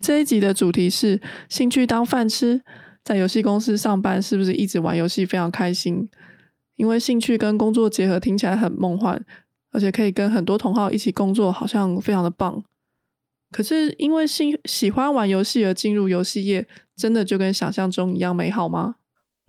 [0.00, 2.62] 这一集的主题是兴趣当饭吃，
[3.04, 6.08] 在游戏公司上班是不是一直玩游戏非常开心？
[6.76, 9.20] 因为兴趣跟工作结合听起来很梦幻，
[9.72, 12.62] 而且可以跟很多同好一起工作，好像非常的棒。
[13.50, 18.96] 可是因为喜喜欢玩游戏而进入游戏业，真的就跟想象中一样美好吗？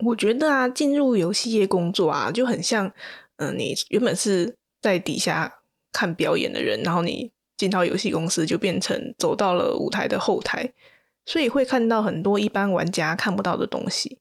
[0.04, 2.90] 我觉得啊，进入游戏业工作啊，就很像，
[3.36, 5.52] 嗯，你原本是在底下
[5.92, 7.30] 看表演的人，然后你。
[7.60, 10.72] 进到游戏公司就变成走到了舞台的后台，
[11.26, 14.16] 所以会看到很多一般玩家看不到的东西。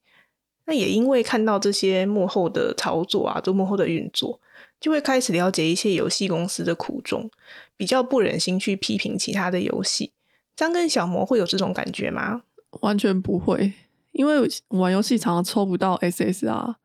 [0.66, 4.42] 那也因为看到这些幕后的操作啊，做幕后的运作，
[4.78, 7.32] 就会开始了解一些游戏公司的苦衷，
[7.78, 10.12] 比较不忍心去批评其他的游戏。
[10.58, 12.42] 张跟小魔会有这种感觉吗？
[12.82, 13.72] 完全不会，
[14.12, 16.76] 因为玩游戏常常抽不到 SSR，然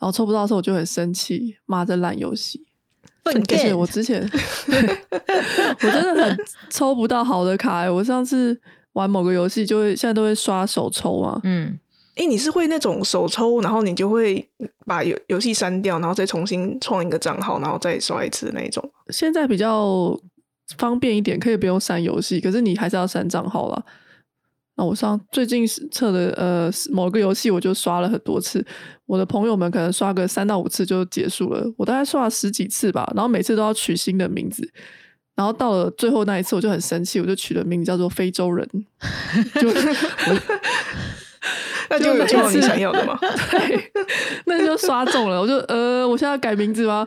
[0.00, 2.66] 后抽不到的时候我就很生气，骂这烂游戏。
[3.24, 4.22] 而且我之前，
[4.68, 7.90] 我真的很抽不到好的卡。
[7.90, 8.58] 我上次
[8.92, 11.40] 玩某个游戏，就会现在都会刷手抽啊。
[11.42, 11.78] 嗯，
[12.16, 14.46] 哎，你是会那种手抽，然后你就会
[14.84, 18.88] 把游游戏删掉，然后再重新创一个账号，然后再刷一次的那种。
[19.08, 20.18] 现在比较
[20.76, 23.84] 方便一点，可以不用删游戏，可是你还是要删账号了。
[24.76, 28.64] 那我上最近测的呃某个游戏，我就刷了很多次。
[29.06, 33.08] 我的朋友们可能刷个三到五次就结束了，我大概刷了十几次吧。
[33.14, 34.68] 然后每次都要取新的名字，
[35.36, 38.68] 然后到了最后那一次，我就很生气，我就取了名字叫做非洲人。
[39.60, 39.72] 就
[41.90, 43.16] 那就有到你想要的吗？
[43.52, 43.92] 对，
[44.46, 45.40] 那就刷中了。
[45.40, 47.06] 我就呃，我现在改名字吗？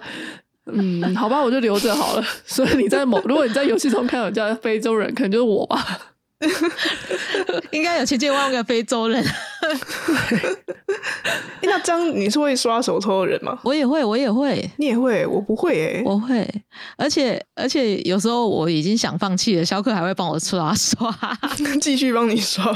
[0.67, 2.23] 嗯，好吧，我就留着好了。
[2.45, 6.13] 所以你在某，如果你在游戏中看到叫非洲人，可能就是我吧。
[7.71, 9.23] 应该有千千万万个非洲人。
[11.63, 13.59] 那张你是会刷手抽的人吗？
[13.63, 16.47] 我也会，我也会，你也会，我不会诶，我会。
[16.95, 21.13] 而且而且有时候我已经想放弃了，肖克还会帮我刷刷，
[21.81, 22.73] 继续帮你刷。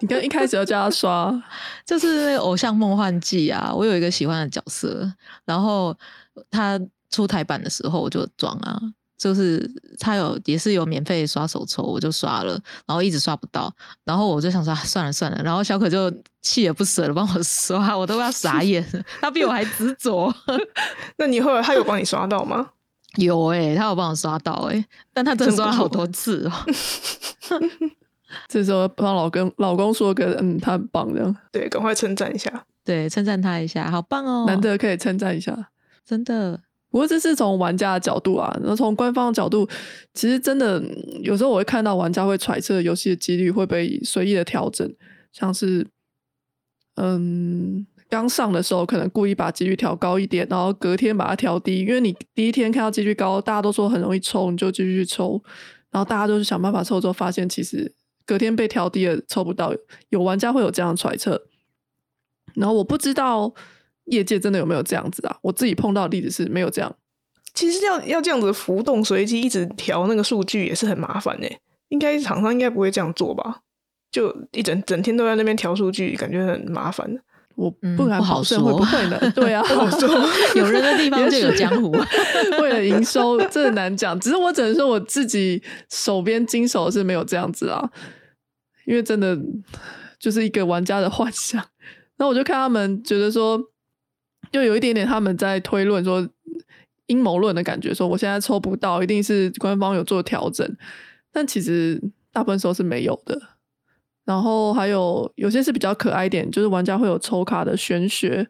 [0.00, 1.42] 你跟一开始要叫他刷，
[1.84, 5.10] 就是那个《偶像梦幻季》啊，我有一个喜欢的角色，
[5.44, 5.96] 然后
[6.50, 6.80] 他
[7.10, 8.80] 出台版的时候我就装啊。
[9.20, 13.70] 就是他有也是有免费刷手抽，我就刷了，然后一直刷不到，
[14.02, 16.10] 然后我就想说算了算了，然后小可就
[16.42, 18.82] 锲而不舍的帮我刷， 我都要傻眼。
[18.94, 20.34] 了，他比我还执着。
[21.18, 22.70] 那你后来他有帮你刷到吗？
[23.20, 24.82] 有哎，他有帮我刷到哎，
[25.12, 26.52] 但他真的刷了好多次哦。
[28.48, 35.68] 这时候帮老公老公说个嗯，他很棒这样，对，赶快称赞一下，对，称赞他一下，好棒哦，难得可以称赞一下，
[36.06, 36.58] 真的。
[36.90, 39.68] 不过这是从玩家的角度啊，那从官方的角度，
[40.12, 40.82] 其实真的
[41.22, 44.92] 有时候我会看到玩家会揣测游戏的几率会被随意的调整，
[45.30, 45.86] 像是
[46.96, 55.40] 嗯刚上的时候可能故意把几率调高一点，然后隔天把它调低，因为你第一天看到几率高，大家都说很容易抽，你就继续去抽，
[55.92, 57.94] 然后大家都是想办法抽之后发现其实
[58.26, 59.72] 隔天被调低了抽不到，
[60.08, 61.40] 有玩家会有这样揣测，
[62.54, 63.54] 然后我不知道。
[64.10, 65.36] 业界真的有没有这样子啊？
[65.42, 66.94] 我自己碰到的例子是没有这样。
[67.52, 71.58] 其实要要这样子浮动随机一直调那个数据也是很麻烦诶。
[71.88, 73.60] 应该厂商应该不会这样做吧？
[74.12, 77.08] 就一整整天都在那边调数据，感觉很麻烦。
[77.56, 79.18] 我不敢保证会不会呢？
[79.34, 79.62] 对啊，
[80.54, 81.90] 有人的地方就有江湖。
[82.62, 84.18] 为了营收，这很难讲。
[84.20, 85.60] 只是我只能说我自己
[85.90, 87.90] 手边经手是没有这样子啊，
[88.86, 89.36] 因为真的
[90.18, 91.62] 就是一个玩家的幻想。
[92.18, 93.60] 那我就看他们觉得说。
[94.50, 96.28] 就有一点点他们在推论说
[97.06, 100.76] 阴谋论的感觉，说我现在抽不到，一定是官方有做调整，
[101.32, 102.00] 但其实
[102.32, 103.40] 大部分时候是没有的。
[104.24, 108.46] 然后还有有些是比较可爱一点，就是玩家会有抽卡的玄学，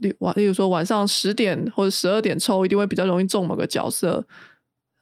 [0.00, 4.22] 例晚例如说晚上十点或者十二点抽，一定会比较容易中某个角色。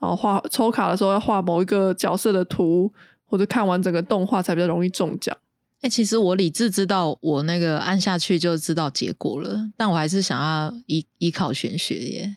[0.00, 2.92] 然后画抽卡的时候要画某一个角色的图，
[3.24, 5.36] 或者看完整个动画才比较容易中奖。
[5.80, 12.36] 哎，其实我理智知道，我那个按下去就知道结果了，但我还是想要依依靠玄学耶。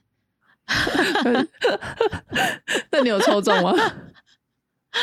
[2.92, 3.74] 那你有抽中吗？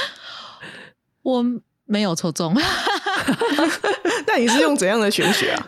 [1.23, 1.45] 我
[1.85, 2.55] 没有抽中。
[4.27, 5.67] 那你是用怎样的玄学啊？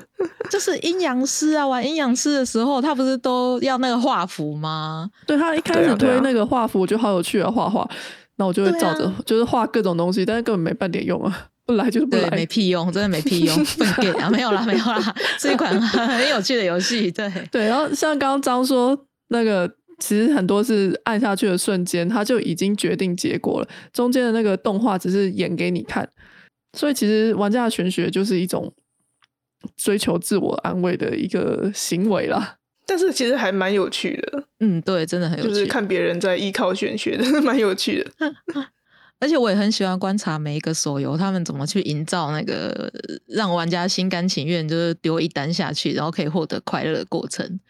[0.51, 5.11] 就是阴阳师啊，玩阴阳师的时候，他不是都要那个画符吗？
[5.27, 7.89] 对他一开始推那个画符，我觉得好有趣啊，画画。
[8.37, 11.49] 那我就会照着，就是画各种东西，但是根本没半点用啊。
[11.71, 12.31] 不来就是不，来。
[12.31, 26.09] 没屁用， 真的没屁用，粪便啊， 没有啦，没有啦，是一款很有趣的游戏，对，对，然后像刚刚张说那个，其实很多是按下去的瞬间，它就已经决定结果了，中间的那个动画只是演给你看，
[26.77, 28.73] 所以其实玩家的玄学就是一种
[29.77, 32.57] 追求自我安慰的一个行为啦。
[32.87, 38.11] 但是其实还蛮有趣的，嗯，对，真的很有趣，就是看别人在依靠玄学，真的蛮有趣的。
[39.21, 42.91] 而且我也很喜欢观察每一个手游，他们怎么去营造那个
[43.27, 47.61] 让玩家心甘情愿，就是丢一单下去，然后可以获得快乐的过程。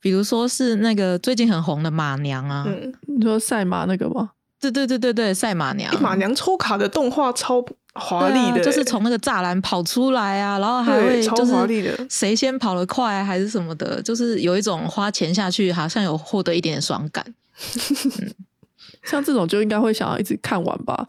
[0.00, 4.32] 比如说是那个最近很红的马娘啊，嗯，你说赛马那个吗？
[4.60, 17.24] 对对对对对，赛马娘，马娘抽卡的动画超华丽的欸、啊就是从那个栅栏跑出来啊，然后还会就是华丽的谁先跑得快还是什么的，就是有一种花钱下去好像有获得一点点爽感。
[19.02, 21.06] 像这种就应该会想要一直看完吧，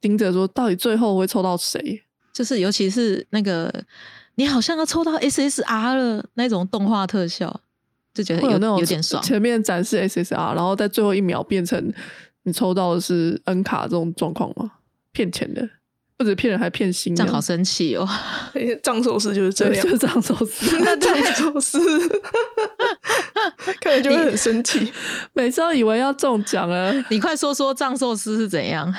[0.00, 2.02] 盯着说到底最后会抽到谁。
[2.32, 3.72] 就是尤其是那个
[4.36, 7.60] 你好像要抽到 SSR 了那种动画特效，
[8.14, 9.22] 就觉得有有那种有点爽。
[9.22, 11.92] 前面展示 SSR，然后在最后一秒变成
[12.44, 14.72] 你抽到的是 N 卡这种状况吗？
[15.10, 15.68] 骗钱的，
[16.18, 17.14] 不止骗人还骗心。
[17.14, 18.06] 这样好生气哦！
[18.82, 20.76] 藏寿司就是这，样就，是这样寿司。
[20.84, 21.78] 那藏寿司
[23.80, 24.92] 看了就会很生气。
[25.32, 28.92] 每次都以为要中奖了，你快说说藏寿司是怎样？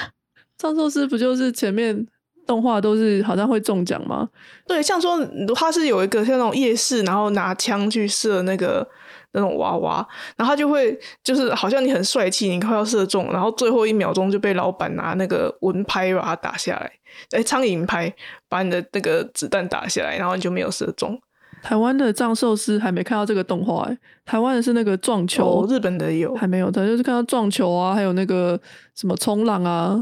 [0.57, 2.07] 藏寿司不就是前面
[2.48, 4.30] 动画都是好像会中奖吗？
[4.66, 5.19] 对，像说
[5.54, 8.88] 他是有一个像那种夜市，然后拿枪去射那个
[9.33, 16.92] 那种娃娃，然后他就会就是好像你很帅气，你快要射中，然后最后一秒钟就被老板拿那个文拍把它打下来，
[17.31, 18.13] 哎，苍蝇拍
[18.48, 21.19] 把你的那个子弹打下来，然后你就没有射中。
[21.62, 28.57] 台湾的藏寿司还没看到这个动画、欸，台湾的是那个撞球，哦，日本的有，还没有他，就是看到撞球啊，还有那个
[28.95, 30.00] 什么冲浪啊，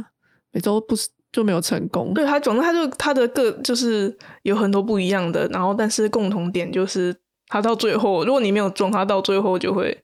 [0.51, 2.13] 每周不是就没有成功。
[2.13, 7.15] 对他，总之他就他的个就是有很多不一样的，然后但是共同点就是
[7.47, 10.03] 他到最后，如果你没有中，他到最后就会，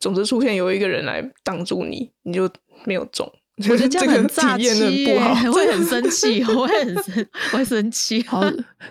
[0.00, 2.50] 总之出现有一个人来挡住你，你就
[2.84, 3.32] 没有中。
[3.70, 8.22] 我觉得这样个很炸体验得气耶，不好， 会很生气， 我会很生，我会生气。
[8.24, 8.40] 好，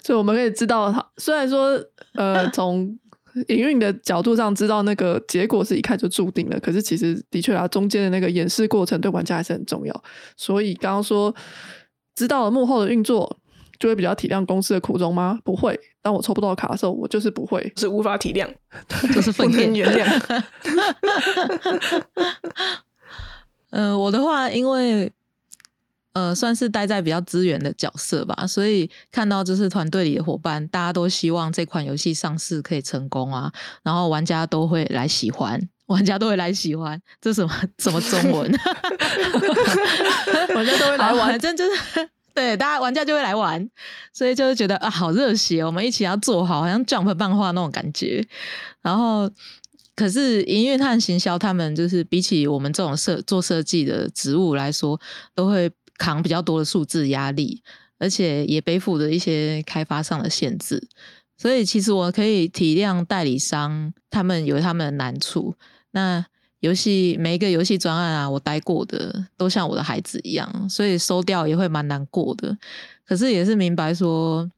[0.04, 1.80] 所以我们可以知道，它虽然说
[2.14, 2.98] 呃，从
[3.48, 10.04] 营运的角度上知道那个结果是一看就注定了，可是其实的确啊，中间的那个演示过程对玩家还是很重要。
[10.36, 11.34] 所以刚刚说
[12.16, 13.38] 知道了幕后的运作，
[13.80, 15.40] 就会比较体谅公司的苦衷吗？
[15.46, 15.80] 不会。
[16.02, 17.72] 当我抽不到卡的时候，我就是不会。
[17.78, 18.48] 是无法体谅，
[19.14, 20.44] 就是不能原谅。
[23.72, 25.12] 呃，我的话，因为
[26.14, 33.52] 呃，算是待在比较资源的角色吧，所以看到就是团队里的伙伴，大家都希望这款游戏上市可以成功啊，
[33.82, 38.52] 然后玩家都会来喜欢，玩家都会来喜欢，这什么什么中文？
[40.54, 43.70] 玩家都会来玩反正就是对大家玩家就会来玩，
[44.12, 48.26] 所以就是觉得啊，好热血哦，我们一起要做好，好像 Jump 漫画那种感觉。
[48.82, 49.30] 然后，
[50.02, 55.00] 可是营运和行销他们就是比起我们这种设做设计的职务来说，
[55.36, 55.70] 都会
[56.00, 57.62] 扛比较多的数字压力，
[58.00, 60.82] 而且也背负着一些开发上的限制。
[61.38, 65.54] 所以其实我可以体谅代理商他们有他们的难处。
[65.92, 66.26] 那
[66.62, 72.58] 游戏每一个游戏专案啊，我待过的都像我的孩子一样，所以收掉也会蛮难过的。
[73.06, 74.50] 可是也是明白说，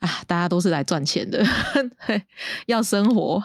[0.00, 1.40] 啊，大家都是来赚钱的，
[2.66, 3.40] 要生活，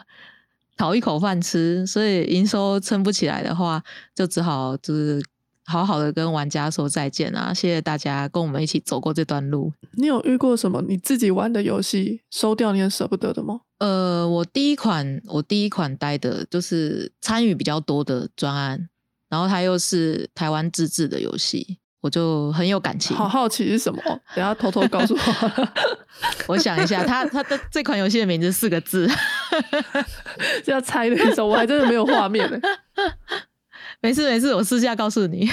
[0.75, 3.83] 讨一口饭吃，所以营收撑不起来的话，
[4.15, 5.23] 就只好就是
[5.65, 7.53] 好好的跟玩家说再见啊！
[7.53, 9.71] 谢谢大家跟我们一起走过这段路。
[9.93, 13.61] 你有遇过什么你自己玩的游戏收掉你很舍不得的吗？
[13.77, 18.89] 呃，我第一款我第一款待的就是参与比较多的专案，
[19.29, 23.15] 然后它又是台湾自制的游戏，我就很有感情。
[23.15, 24.01] 好好奇是什么？
[24.35, 25.67] 等一下偷偷告诉我。
[26.47, 29.09] 我想一下，它它的这款游戏的名字四个字，
[30.65, 32.59] 这 要猜的一首，我还真的没有画面呢。
[34.01, 35.49] 没事没事，我私下告诉你。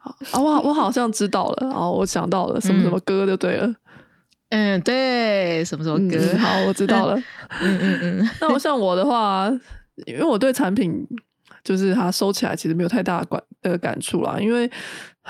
[0.00, 3.74] 啊，我好我好像知道了，哦，我想到了什么什么歌就对了。
[4.50, 6.16] 嗯，对，什么什么歌？
[6.20, 7.16] 嗯好，我知道了。
[7.60, 9.50] 嗯嗯嗯，那我像我的话，
[10.06, 11.04] 因为我对产品
[11.64, 14.70] 就是它收起来其实没有太大的感的感触啦，因为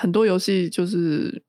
[0.01, 1.43] 很多游戏就是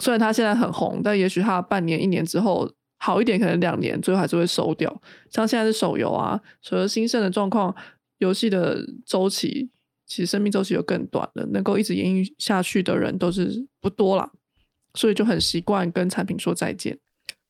[0.00, 2.68] 虽然它现在很红，但也许它半年一年之后
[2.98, 5.00] 好一点，可能两年最后还是会收掉。
[5.30, 7.72] 像现在是手游啊，手游兴盛的状况，
[8.18, 9.70] 游戏的周期
[10.04, 14.30] 其实生命周期又更短了，能够一直延续下去的人都是不多啦，
[14.94, 16.98] 所以就很习惯跟产品说再见。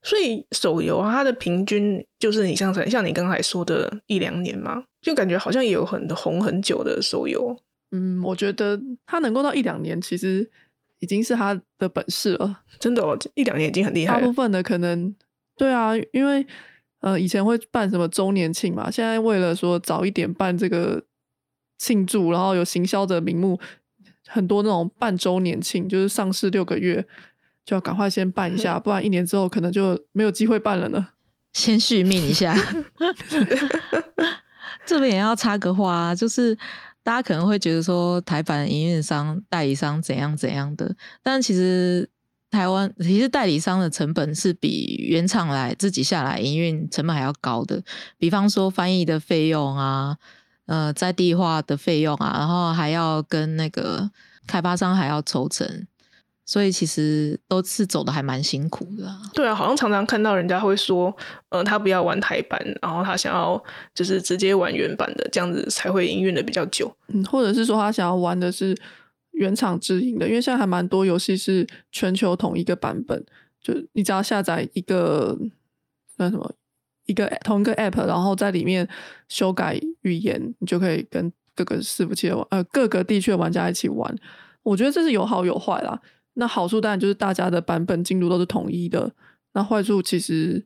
[0.02, 7.56] 所以手游，它的平均就是你像像你刚才说的一两年嘛，就感觉好像也有很红很久的手游。
[7.92, 10.48] 嗯，我觉得他能够到一两年，其实
[10.98, 12.60] 已经是他的本事了。
[12.80, 14.20] 真的哦，一两年已经很厉害了。
[14.20, 15.14] 大部分的可能
[15.56, 16.44] 对啊，因为
[17.00, 21.04] 呃以前会办什么周年庆嘛，现在为了说早一点办这个
[21.78, 23.60] 庆祝，然后有行销的名目，
[24.26, 27.04] 很多那种办周年庆，就是上市六个月
[27.64, 31.08] 就要赶快先办一下， 不然一年之后可能就没有机会办了呢。
[31.52, 32.56] 先续命一下。
[34.86, 36.56] 这边也要插个话，就是
[37.02, 42.08] 大家可能会觉得说台版营运商、代理商怎样怎样的，但其实
[42.50, 47.82] 台湾其实代理商的成本是比原厂来自己下来营运成本还要高的。
[48.18, 50.16] 比方说翻译的费用啊，
[50.66, 54.10] 呃，在地化的费用啊，然后还要跟那个
[54.46, 55.86] 开发商还要抽成。
[56.52, 59.10] 所以其实都是走的还蛮辛苦的。
[59.32, 61.16] 对啊，好像常常看到人家会说，
[61.48, 63.58] 呃，他不要玩台版，然后他想要
[63.94, 66.94] 就是直接玩原版的，这样子才会营运的比较久。
[67.08, 68.76] 嗯，或者是说他想要玩的是
[69.30, 73.24] 原厂直营的，因为现在还蛮多游戏是全球同一个版本，
[73.58, 75.34] 就你只要下载一个
[76.18, 76.54] 那什么
[77.06, 78.86] 一个同一个 app，然后在里面
[79.26, 84.14] 修改语言，你就可以跟各个伺服器的玩呃各个地区的玩家一起玩。
[84.62, 85.98] 我觉得这是有好有坏啦。
[86.34, 89.12] 那好处当然就是大家的版本进度都是统一的。
[89.52, 90.64] 那坏处其实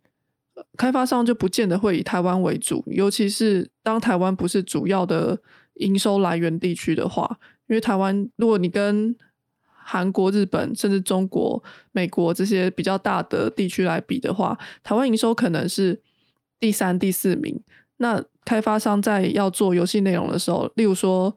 [0.77, 5.37] 开发商就不见得会以台湾为主，尤其是当台湾不是主要的
[5.75, 9.17] 营收来源地区的话，因为台湾如果你跟
[9.67, 16.01] 韩国、日本甚至中国、美国这些比较大的地区来比的话，台湾营收可能是
[16.61, 17.61] 第三、第四名。
[17.97, 21.37] 那开发商在要做游戏内容的时候，例如说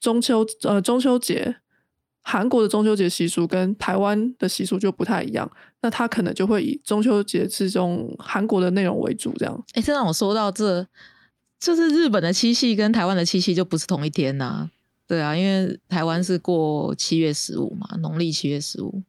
[0.00, 1.56] 中秋呃中秋节。
[2.22, 5.50] 韩国的中秋节习俗跟台湾的习俗就不太一样，
[5.80, 9.64] 那他可能就会以中秋节这种韩国的内容为主，这样。
[9.74, 10.86] 哎，这让我说到这，
[11.58, 14.70] 就是日本的七夕跟台湾的七夕就不是同一天呐。
[15.06, 19.02] 对啊，因为台湾是过七月十五嘛，农历七月十五，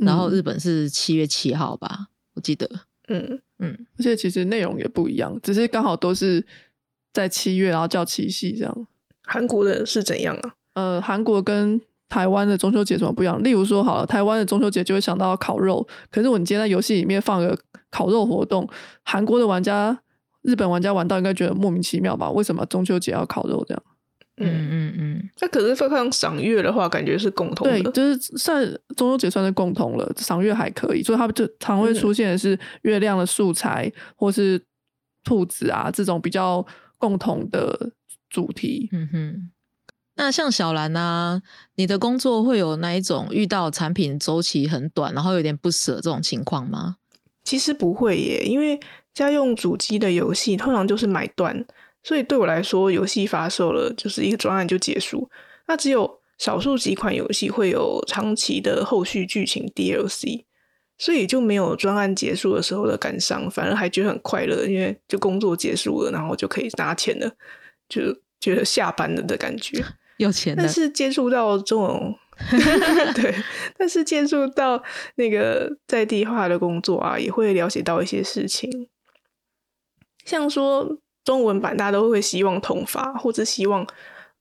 [0.00, 2.68] 然后日本是七月七号吧，我记得。
[3.06, 6.44] 嗯嗯，而且其实内容也不一样，只是刚好都是
[7.14, 8.86] 在七月，然后叫七夕这样。
[9.22, 10.54] 韩国的是怎样啊？
[10.74, 13.42] 呃，韩国跟台湾的中秋节怎么不一样？
[13.42, 17.58] 例如说，好了，台湾的中秋节就会想到烤肉，可是我们今天在游戏里面放个
[17.90, 18.68] 烤肉活动，
[19.02, 19.98] 韩国的玩家、
[20.42, 22.30] 日本玩家玩到应该觉得莫名其妙吧？
[22.30, 23.82] 为什么中秋节要烤肉这样？
[24.40, 25.30] 嗯嗯嗯。
[25.40, 27.82] 那可是放赏月的话，感觉是共同的。
[27.82, 28.64] 对，就是算
[28.96, 34.62] 中秋节算是共同了，赏月还可以，所以他们就常会出现的是月亮的素材，或是
[35.24, 36.64] 兔子啊这种比较
[36.96, 37.90] 共同的
[38.30, 38.88] 主题。
[38.92, 39.50] 嗯哼。
[40.20, 41.40] 那像小兰啊，
[41.76, 46.96] 你的工作会有那一种遇到产品周期很短，然后有点不舍这种情况吗？
[47.44, 48.78] 其实不会耶，因为
[49.14, 51.64] 家用主机的游戏通常就是买断，
[52.02, 55.30] 所以对我来说，游戏发售了就是一个专案就结束。
[55.68, 60.44] 那只有少数几款游戏会有长期的后续剧情 DLC，
[60.98, 67.30] 所以就没有专案结束的时候的感伤，反而还觉得很快乐，因为就工作结束了，然后就可以拿钱了，
[67.88, 69.84] 就觉得下班了的感觉。
[70.18, 72.14] 有钱，但是接触到这种，
[73.14, 73.34] 对，
[73.76, 74.82] 但是接触到
[75.16, 78.88] 那个在地化的工作啊，也会了解到一些事情，
[80.24, 83.86] 像说中文版大家都会希望同发，或者希望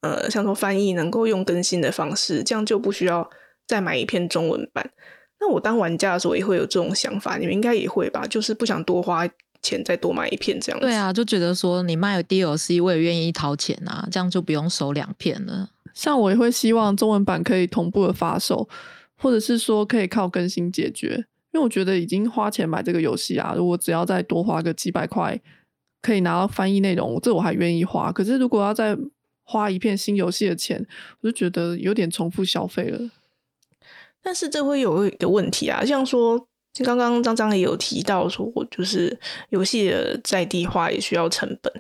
[0.01, 3.29] 呃，像说翻译能够用更新的方式，这样就不需要
[3.67, 4.91] 再买一篇中文版。
[5.39, 8.25] 那我当玩家的时候也会有这种想法，你们应该也会吧？
[8.27, 9.27] 就是不想多花。
[9.61, 15.69] 钱再多买一片这样子，对啊，就觉得说你卖 DLC 我也愿意掏钱啊，这样就不用收两片了。
[15.93, 18.67] 像我也会希望中文版可以同步的发售，
[19.15, 21.15] 或者是说可以靠更新解决，
[21.51, 25.39] 因为我觉得已经花钱买这个游戏啊，如果只要再多花个几百块，
[26.01, 28.11] 可以拿到翻译内容，这我还愿意花。
[28.11, 28.95] 可是如果要再
[29.43, 30.85] 花一片新游戏的钱，
[31.21, 33.09] 我就觉得有点重复消费了。
[34.21, 36.47] 但是这会有一个问题啊，像说。
[36.83, 39.17] 刚刚张张也有提到说，就是
[39.49, 41.71] 游戏的在地化也需要成本。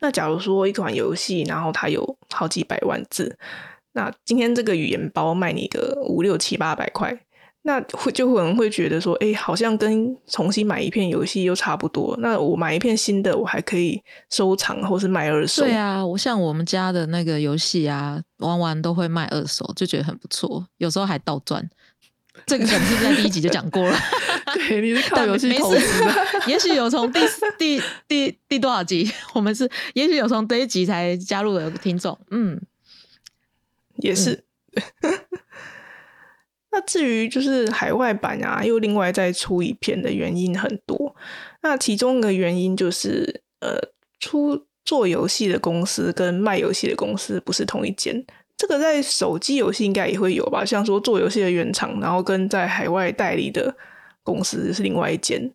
[0.00, 3.36] 那假如说一款游戏，然后它有好几百万字，
[3.92, 7.14] 那今天这个语言包卖你个五六七八百块，
[7.62, 12.16] 那会就可能会觉得说，哎，好像跟重新买一片游戏又差不多。
[12.20, 15.62] 那我买一片新的，我还可以收藏或是卖二手。
[15.62, 21.68] 对啊，我像我们家的那个游戏啊，玩完都会卖二手，就觉得很不错，有时候还倒赚。
[22.50, 23.96] 这个梗是不是在第一集就讲过了？
[24.54, 26.26] 对，你是靠游戏投资的。
[26.48, 27.20] 也许有从第
[27.56, 32.18] 第第第多少集，我们是也许有从第一集才加入的听众。
[32.32, 32.60] 嗯，
[33.98, 34.42] 也是。
[36.72, 41.14] 那至于就是海外版啊，又另外再出一片的原因很多。
[41.62, 43.78] 那其中一个原因就是，呃，
[44.18, 48.26] 出做游戏的公司跟卖游戏的公司不是同一间。
[48.60, 50.62] 这个在手机游戏应该也会有吧？
[50.62, 53.74] 像说做游戏的原厂，然后跟在海外代理的
[54.22, 55.50] 公司是另外一间，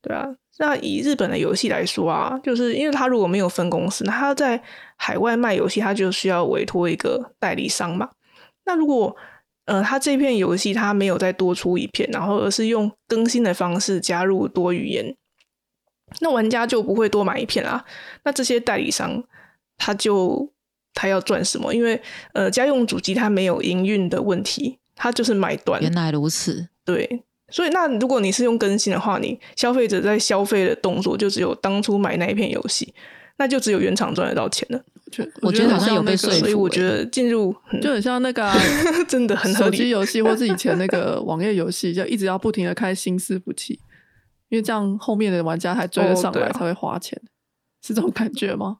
[0.00, 0.24] 对啊。
[0.58, 4.62] 那以日本的游戏来说啊，就是因为他如果没有分公司，那他在
[4.94, 8.08] 海外卖游戏，他就需要委托一个代理商嘛。
[8.64, 9.16] 那如果
[9.64, 15.16] 呃他这片游戏他没有再多出一片，然后而是用更新的方式加入多语言，
[16.20, 17.84] 那玩家就不会多买一片啦。
[18.22, 19.24] 那这些代理商
[19.76, 20.52] 他就
[20.94, 21.74] 他要赚什么？
[21.74, 22.00] 因为
[22.32, 25.82] 呃家用主机它没有营运的问题，它就是买断。
[25.82, 27.24] 原来如此，对。
[27.50, 32.92] 所以，那如果你是用更新的话，你消费者在消费的动作就只有当初买那一片游戏，
[33.36, 34.82] 那就只有原厂赚得到钱了。
[35.42, 38.50] 我觉得好像有被说服，所以我觉得进入就很像那个
[39.06, 43.78] 真的很手机游戏，或是以前那个网页游戏，就一直要不停的开新伺服器，
[44.48, 47.20] 因为这样后面的玩家才追得上来，才会花钱，
[47.86, 48.78] 是这种感觉吗？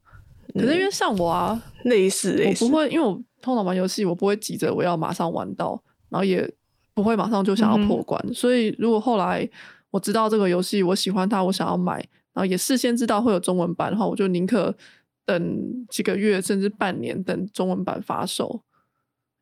[0.55, 6.51] 可是因为像我啊，类似，我不会，因为我通常玩游戏，我不会急着我要马上玩到，然后也。
[6.97, 9.51] 不会马上就想要破关，所以如果后来
[9.91, 11.95] 我知道这个游戏，我喜欢它，我想要买，
[12.33, 14.73] 然后也事先知道会有中文版的话，我就宁可
[15.27, 18.63] 等几个月甚至半年等中文版发售，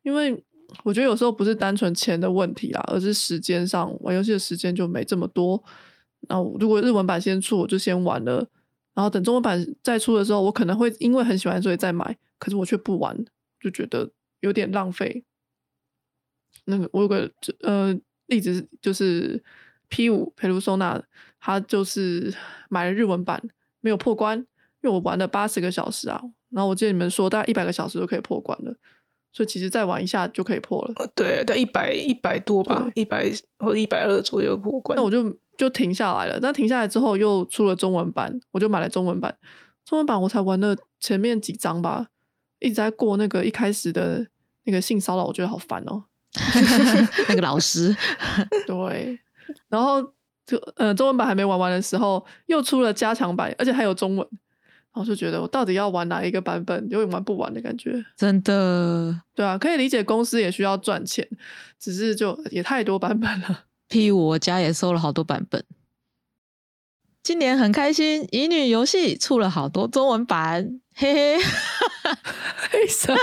[0.01, 0.43] 因为
[0.83, 5.63] 我觉得有时候不是单纯钱的问题啦，而是时间上玩游戏的时间就没这么多。
[6.27, 8.43] 然后如果日文版先出，我就先玩了，
[8.93, 13.25] 然后等中文版再出的时候，我可能会因为很喜欢所以再买，可是我却不玩，
[13.59, 15.23] 就觉得有点浪费。
[16.65, 17.29] 那个我有个
[17.61, 17.93] 呃
[18.27, 19.43] 例子，就是
[19.89, 21.01] P 五佩鲁索纳，
[21.39, 22.33] 他就是
[22.69, 23.41] 买了日文版，
[23.81, 24.45] 没有破关，因
[24.83, 26.21] 为我玩了八十个小时啊。
[26.49, 28.75] 然后我记得你们说大概一百个小时就可以破关了，
[29.31, 31.11] 所以其实再玩一下就可以破了。
[31.15, 34.95] 对，但一百一百多吧，一百或者一百二左右破关。
[34.95, 36.39] 那我就就停下来了。
[36.39, 39.35] 但停下来之后又出了中文版，我就买了中文版。
[39.85, 42.07] 中文版我才玩了前面几章吧，
[42.59, 44.25] 一直在过那个一开始的
[44.63, 46.05] 那个性骚扰，我觉得好烦哦。
[47.29, 47.95] 那个老师，
[48.65, 49.19] 对，
[49.69, 50.01] 然后
[50.47, 58.03] 就呃，中文版还没玩完的时候，又出了加强版，而且还有中文，然后就觉得我到底要玩哪一个版本，有点玩不完的感觉。
[58.17, 61.27] 真的，对啊，可以理解公司也需要赚钱，
[61.77, 63.65] 只是就也太多版本了。
[63.89, 65.63] P 五我家也收了好多版本，
[67.21, 71.37] 今年很开心，乙女游戏出了好多中文版，嘿嘿，
[72.73, 73.19] 为什么？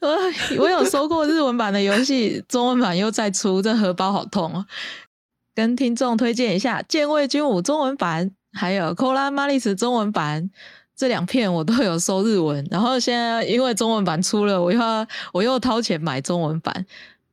[0.00, 0.16] 我
[0.58, 4.66] 我有收过日文版的游戏，中文版又再出，这荷包好痛哦。
[5.54, 10.50] 跟听众推荐一下《剑卫军武》中文版，还有《科拉玛丽斯》中文版，
[10.94, 12.64] 这两片我都有收日文。
[12.70, 16.86] 然后现在因为中文版出了，我又要我又掏钱买中文版。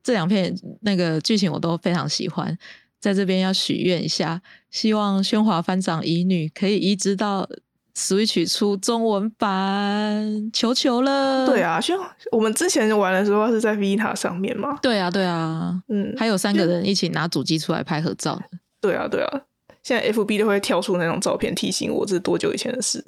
[0.05, 2.55] 这两片那个剧情我都非常喜欢，
[3.01, 4.39] 在这边要许愿一下，
[4.69, 7.49] 希望喧哗翻掌乙女可以移植到。
[7.97, 11.45] Switch 出中文版，求求了！
[11.45, 11.97] 对啊，像
[12.29, 14.77] 我们之前玩的时候是在 Vita 上面嘛。
[14.81, 18.37] 对啊，对啊，嗯，还有三个人一起拿主机出来拍合照。
[18.81, 19.41] 对啊，对啊，
[19.81, 23.01] 现在 FB 都会跳出那种照片提醒我，这是多久以前的事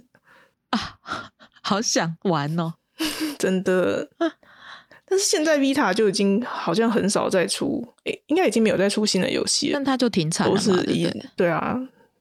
[0.71, 0.99] 啊！
[1.61, 2.75] 好想玩哦，
[3.37, 4.07] 真的。
[5.09, 9.73] 但是现在 Vita 就已经好像很少再出，诶，应该已经没有再出新的游戏了。
[9.75, 11.77] 但它就停产了都是移对啊，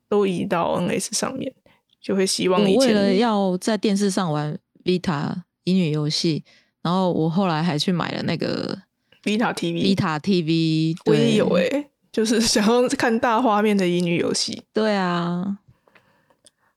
[0.08, 1.52] 都移到 NS 上面。
[2.00, 6.44] 就会希望我为了要在电视上玩 Vita 乙女游戏，
[6.80, 8.78] 然后我后来还去买了那个
[9.24, 14.62] Vita TV 我也有哎，就是想要看大画面的乙女游戏。
[14.72, 15.58] 对啊，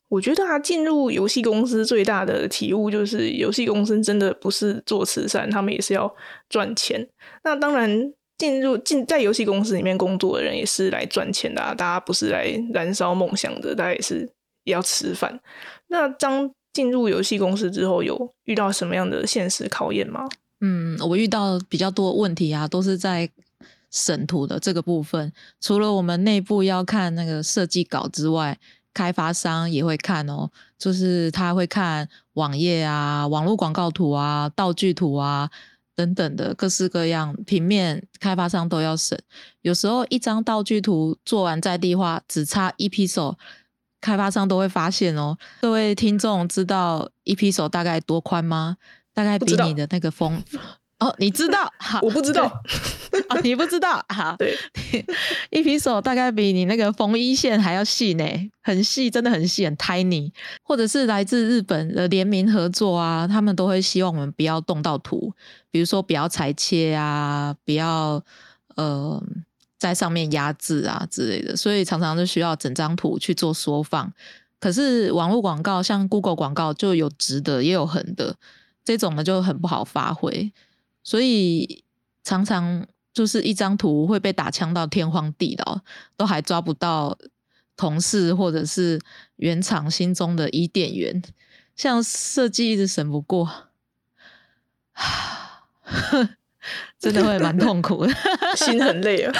[0.09, 6.13] 我觉得他进入游戏公司最大的体悟就是，游戏公司真的不是做慈善，他们也是要
[6.49, 7.07] 赚钱。
[7.43, 14.29] 那当然，进入进在游戏公司里面工作的人也是来赚钱的，大家不是来燃烧梦想的，大家也是。
[14.65, 15.39] 要吃饭。
[15.87, 20.27] 那当进入游戏公司之后，有遇到什么样的现实考验吗？
[20.61, 23.27] 嗯，我遇到比较多问题啊，都是在
[23.89, 25.31] 审图的这个部分。
[25.59, 28.59] 除了我们内部要看那个设计稿之外，
[28.93, 35.49] 开发商也会看哦，就是他会看网页啊、网络广告图啊、道具图啊
[35.95, 39.17] 等等的各式各样平面，开发商都要审。
[39.61, 43.37] 有时候一张道具图做完在地化，只差一批手。
[44.01, 48.77] 开发商都会发现哦，各位听众知道一批手大概多宽吗？
[49.13, 50.41] 大概比你的那个风
[50.99, 51.71] 哦，你知道？
[52.01, 52.45] 我不知道
[53.29, 54.03] 哦，你不知道？
[54.09, 54.57] 好，对，
[55.49, 58.23] 一批手大概比你那个缝衣线还要细呢，
[58.61, 60.31] 很细，真的很细，很 tiny。
[60.63, 65.33] 或者是来自日本的联名合作啊，他们都会希望我们不要动到图，
[65.71, 68.23] 比如说不要裁切啊，不要
[68.75, 69.21] 呃。
[69.79, 74.11] 在上面压制啊之类的，所以常常就需要整张图去做缩放。
[74.59, 78.35] 可是网络广告，像 Google 广告就有直的也有横的，
[78.83, 80.51] 这种呢就很不好发挥，
[81.03, 81.83] 所以
[82.23, 85.79] 常常就是一张图会被打枪到天荒地老，
[86.15, 87.17] 都还抓不到
[87.75, 88.99] 同事或者是
[89.37, 91.21] 原厂心中的伊甸园，
[91.75, 93.49] 像设计一直审不过，
[96.99, 98.13] 真的会蛮痛苦的，
[98.55, 99.33] 心很累啊。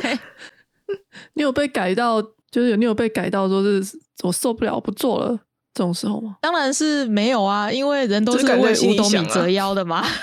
[0.00, 0.18] 对，
[1.34, 5.40] 你有被改到，就是有你有被改到说是我受不了不做了
[5.74, 6.36] 这种时候吗？
[6.40, 10.06] 当然是没有啊，因为人都是为五斗米折腰的嘛。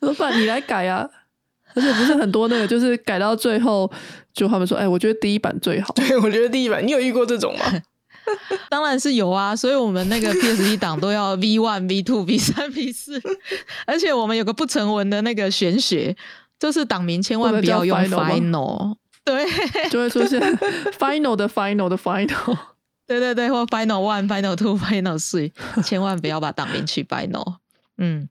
[0.00, 1.08] 老板，你来改啊！
[1.74, 3.90] 而且不是很多那个，就是改到最后，
[4.32, 5.92] 就他们说，哎，我觉得第一版最好。
[5.96, 7.64] 对，我觉得第一版，你有遇过这种吗？
[8.68, 13.20] 当然是有啊，所以我们那个 PSD 档都要 V one、V two、V 三、V 四，
[13.86, 16.16] 而且我们有个不成文的那个玄学，
[16.58, 18.96] 就是档名千万不要用 final，
[19.26, 19.44] 对
[19.90, 20.40] 就会出现
[20.98, 22.56] final 的 final 的 final。
[23.06, 27.56] 对对对，或 final one、final two、 final three，千万不要把档名取 final，
[27.98, 28.28] 嗯。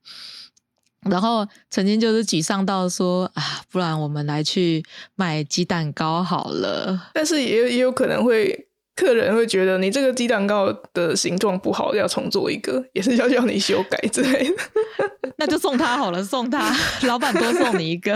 [1.09, 7.11] 然后曾经就是沮丧到说啊，不然我们来去卖鸡蛋糕好了。
[7.13, 8.64] 但是也有也有可能会，
[8.95, 14.55] 客人会觉得你这个鸡蛋糕的形状不好，要重做一个，也是要叫你修改之类的。
[15.37, 16.73] 那就送他好了，送他，
[17.05, 18.13] 老板多送你一个。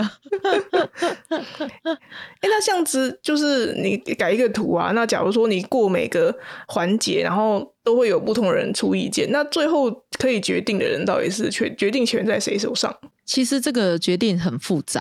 [1.84, 6.34] 哎，那这样子就是你改一个图啊，那假如说你过每个
[6.66, 12.96] 环节，然后都会有不同人出意见，那最后可以决定的人到底是决决定权在谁手上？
[13.30, 15.00] 其实这个决定很复杂，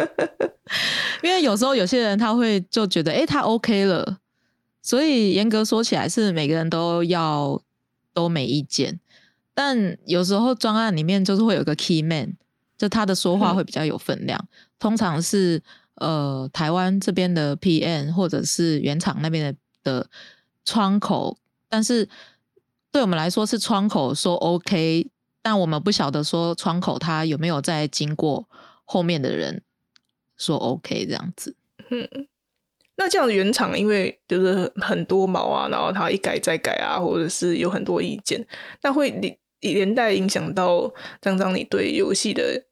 [1.22, 4.16] 因为有时候有些人他会就觉得，哎、他 OK 了，
[4.80, 7.60] 所以严格说起来是每个人都要
[8.14, 8.98] 都没意见，
[9.52, 12.34] 但有时候专案里面就是会有个 key man，
[12.78, 14.42] 就他的说话会比较有分量，
[14.78, 15.62] 通常是
[15.96, 20.08] 呃台湾这边的 PM 或者是原厂那边的的
[20.64, 21.36] 窗口，
[21.68, 22.08] 但是
[22.90, 25.06] 对我们来说是窗口说 OK，
[25.42, 28.48] 但我们不晓得说窗口他有没有在经过
[28.84, 29.62] 后面的人
[30.36, 31.56] 说 OK 这样子。
[31.90, 32.08] 嗯
[32.96, 38.46] 那这样的原厂，因为就是很多毛啊，然后他一改再改啊，或者是有很多意见，
[38.82, 42.62] 那会连连带影响到张张你对游戏的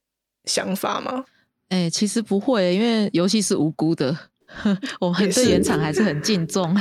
[0.44, 1.24] 想法吗？
[1.70, 4.14] 哎、其实不会，因为游戏是无辜的，
[5.00, 6.76] 我们对原厂还是很敬重。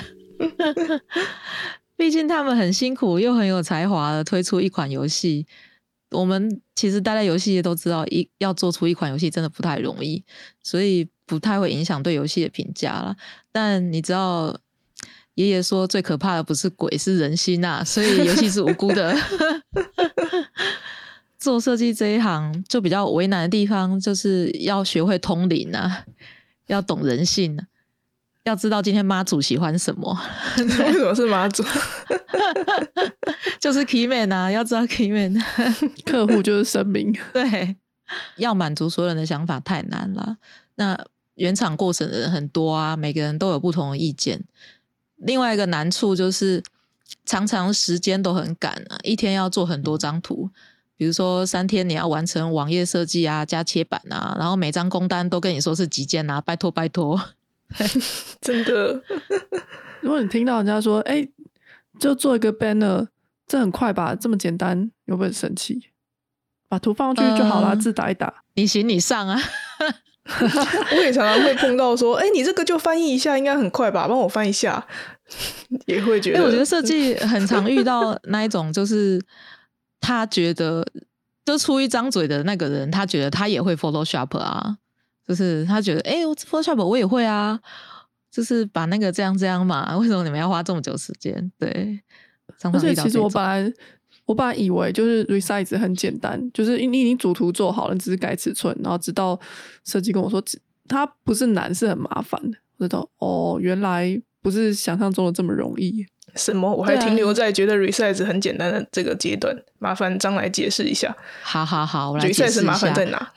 [1.95, 5.47] 毕竟他们很辛苦又很有才华的推出一款游戏，
[6.11, 10.23] 我们其实待在游戏业都知道，一要做出一款游戏真的不太容易，
[10.63, 13.15] 所以不太会影响对游戏的评价啦。
[13.51, 14.57] 但你知道，
[15.35, 19.15] 爷爷说最可怕的不是鬼，是人心啊，所以游戏是无辜的。
[21.37, 26.05] 做设计这一行就比较为难的地方，就是要学会通灵啊，
[26.65, 27.67] 要懂人性、啊，
[28.47, 30.17] 要知道今天妈祖喜欢什么，
[30.57, 31.63] 为什么是妈祖？
[33.59, 35.35] 就是 key man 啊，要知道 key man，
[36.05, 37.75] 客户就是神明，对，
[38.37, 40.37] 要满足所有人的想法太难了。
[40.75, 40.97] 那
[41.35, 44.41] 原厂过审的人很多啊，每个人都有不同的意见。
[45.17, 46.63] 另外一个难处就是
[47.25, 50.49] 常常时间都很赶啊，一天要做很多张图。
[50.95, 57.21] 比如说三天你要完成网页设计啊，加切板啊，然后每张工单都跟你说是几件啊，拜托拜托。
[58.41, 59.01] 真的，
[60.01, 61.27] 如果你听到人家说，哎、
[61.99, 63.07] 就做一个 banner，
[63.45, 64.15] 这很快吧？
[64.15, 65.89] 这么简单，有没有很生气？
[66.69, 68.43] 把图放上去就好啦，呃字打一打。
[68.55, 69.39] 你行你上啊，
[70.91, 74.07] 我也常常会碰到说，哎、你这个就翻译一下，应该很快吧？
[74.07, 74.85] 帮我翻一下，
[75.85, 79.21] 也会觉因得，为我觉得设计很常遇到那一种，就是
[80.01, 80.85] 他觉得
[81.45, 84.77] 就出一张嘴的那个人，他觉得他也会 Photoshop 啊，
[85.27, 87.59] 就是他觉得哎、我 Photoshop 我也会啊，
[88.31, 91.51] 就是把那个这样这样嘛， 为什么你们要花这么久时间？
[91.59, 91.99] 对，
[92.57, 93.71] 常而且其实我本来
[94.25, 99.39] 我本来以为就是 resize 很简单，就是你已经主图做好了，你只是改尺寸，然后直到
[99.83, 102.57] 设计跟我说，只它不是难，是很麻烦的。
[102.77, 106.05] 我知道哦，原来不是想象中的这么容易。
[106.37, 109.55] 什么，我还停留在觉得 resize 很简单的这个阶段。
[109.79, 113.31] 麻烦张来解释一下好好好，我来解释，resize 一下麻烦在哪？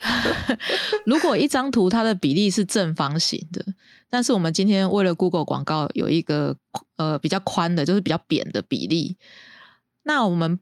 [1.05, 3.63] 如果一张图它的比例是正方形的，
[4.09, 6.55] 但是我们今天为了 Google 广告有一个
[6.97, 9.17] 呃比较宽的，就是比较扁的比例，
[10.03, 10.59] 那我们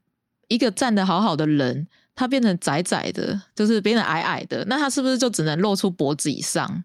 [0.48, 6.84] 一个站得好好的人，他变成窄窄的，就是变得矮矮的，那他是不是就只能露出脖子以上？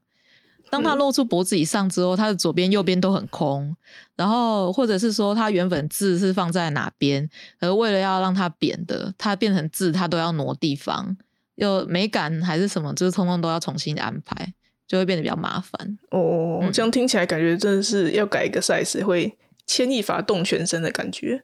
[0.69, 3.75] 当他嗯露出脖子以上之后，他的左边、右边都很空，
[4.15, 11.15] 然后或者是说他原本字是放在哪边，而为了要让它扁的，它变成字，它都要挪地方，
[11.56, 14.54] 又美感还是什么，就是通通都要重新安排，
[14.88, 15.97] 就会变得比较麻烦。
[16.10, 21.43] 哦，嗯这样听起来感觉真的是要改一个 size 会牵一发动全身的感觉。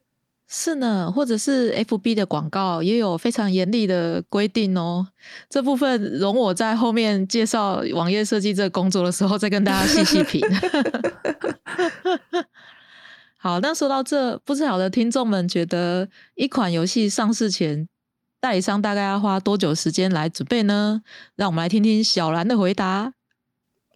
[0.54, 5.08] 是呢，或者是 FB 的广告也有非常严厉的规定哦。
[5.50, 10.42] 这部分容我在后面介绍网页设计这个工作的时候再跟大家细细品。
[13.40, 17.88] 好，那说到这，不知道的听众们觉得一款游戏上市前，
[18.42, 21.02] 代理商大概要花多久时间来准备呢？
[21.38, 23.14] 让我们来听听小兰的回答。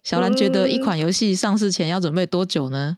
[0.02, 2.96] 小兰觉得一款游戏上市前要准备多久呢？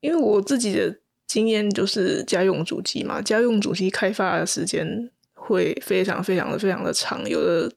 [0.00, 0.99] 因为我自己的。
[1.30, 7.72] 经验就是家用主机嘛，家用主机开发的时间会非常非常的非常的长，有的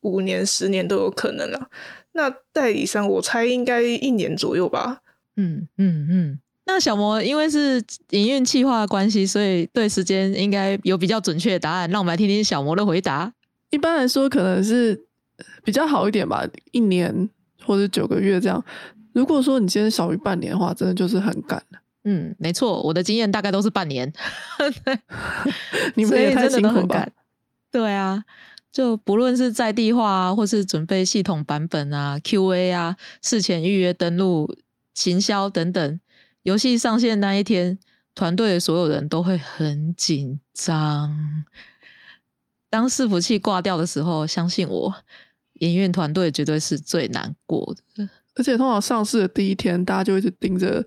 [0.00, 1.68] 五年、十年都有可能啊。
[2.12, 5.02] 那代理商，我猜应该一年左右吧。
[5.36, 6.40] 嗯嗯嗯。
[6.64, 11.90] 那小魔因为是营运计划的关系，所以对时间应该有比较准确的答案。
[11.90, 13.30] 让我们来听听小魔的回答。
[13.68, 14.98] 一般来说，可能是
[15.62, 17.28] 比较好一点吧，一年
[17.66, 18.64] 或者九个月这样。
[19.12, 21.78] 如果说你今天小于半年的话，真的就是很赶了。
[22.04, 24.10] 嗯，没错，我的经验大概都是半年。
[25.94, 27.06] 你们也太辛苦吧？
[27.70, 28.24] 对啊，
[28.72, 34.56] 就不论是在地化啊，或是准备系统版本啊、QA 啊、事前预约登录、
[34.94, 36.00] 行销等等，
[36.44, 37.78] 游戏上线那一天，
[38.14, 41.44] 团队的所有人都会很紧张。
[42.70, 44.94] 当伺服器挂掉的时候，相信我，
[45.54, 48.08] 营运团队绝对是最难过的。
[48.36, 50.86] 而且通常上市的第一天，大家就一直盯着。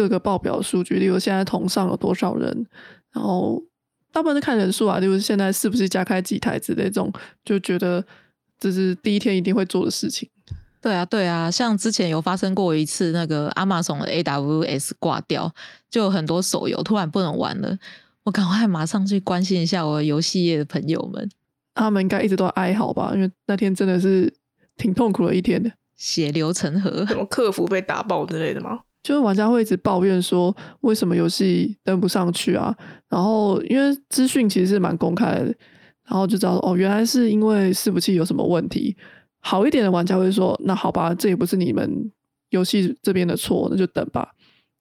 [0.00, 2.66] 各个报表数据，例如现在同上有多少人，
[3.12, 3.62] 然后
[4.10, 7.12] 大部分是看人数啊，例如现在是不是加开几台之类这种，
[7.44, 8.02] 就觉得
[8.58, 10.26] 这是第一天一定会做的事情。
[10.80, 15.54] 对啊，对啊，像之前有发生过一次，那个阿玛逊的 AWS 挂掉，
[15.90, 17.78] 就有很多手游突然不能玩了，
[18.24, 21.28] 我赶快马上去关心一下我游戏业的朋友们，
[21.74, 24.32] 他们应该一直都哀嚎吧，因为那天真的是
[24.78, 28.80] 挺痛苦的一天的，血流成河，什么客服被打爆之类的吗？
[29.02, 32.74] 就是玩家会一直抱怨说，为什么游戏登不上去啊？
[33.08, 35.44] 然后因为资讯其实是蛮公开的，
[36.04, 38.96] 然后就知道哦，原来是因为伺服器有什么问题。
[39.40, 42.12] 好一点的玩家会说，那好吧，这也不是你们
[42.50, 44.32] 游戏这边的错，那就等吧。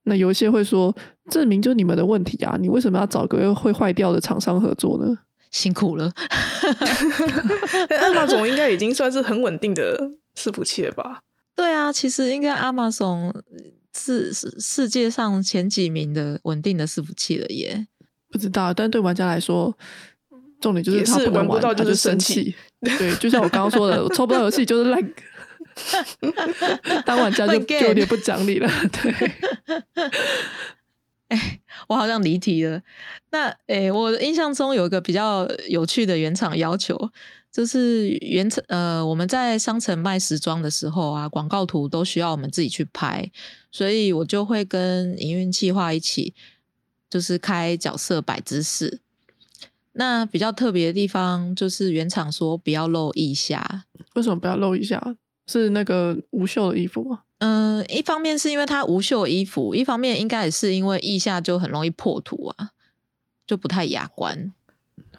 [0.04, 0.94] 那有一些会说，
[1.30, 5.18] 证明就你们的问题啊，你为什么要找个会坏掉的厂商合作呢？
[5.52, 6.12] 辛苦了，
[8.02, 11.24] 阿玛总应该已经算是很稳定的伺服器了吧？
[11.56, 13.34] 对啊，其实应该阿玛总。
[13.98, 17.88] 是世世界上前几名的稳定的伺服器了耶，
[18.32, 19.76] 不知道，但对玩家来说，
[20.62, 22.56] 重点就是他不能玩，他就生气。
[22.82, 25.14] 对，就像我刚刚说的，我抽不到游戏就是烂，
[27.06, 28.70] 当玩家就就有点不讲理了。
[29.02, 29.32] 对，
[31.30, 32.82] 哎，我好像离题了。
[33.32, 36.98] 那哎，我印象中有一个比较有趣的原厂要求。
[37.52, 43.28] 就是原厂呃，我们在商城卖时装的时候啊，广告图都需要我们自己去拍，
[43.72, 46.34] 所以我就会跟营运计划一起，
[47.10, 49.00] 就是开角色摆姿势。
[49.94, 55.16] 那比较特别的地方就是原厂说不要露腋下，为什么不要露腋下？
[55.48, 57.22] 是那个无袖的衣服吗？
[57.40, 62.70] 嗯，一方面是因为它无袖衣服，一方面应该也是因为腋下就很容易破土啊，
[63.48, 64.54] 就不太雅观。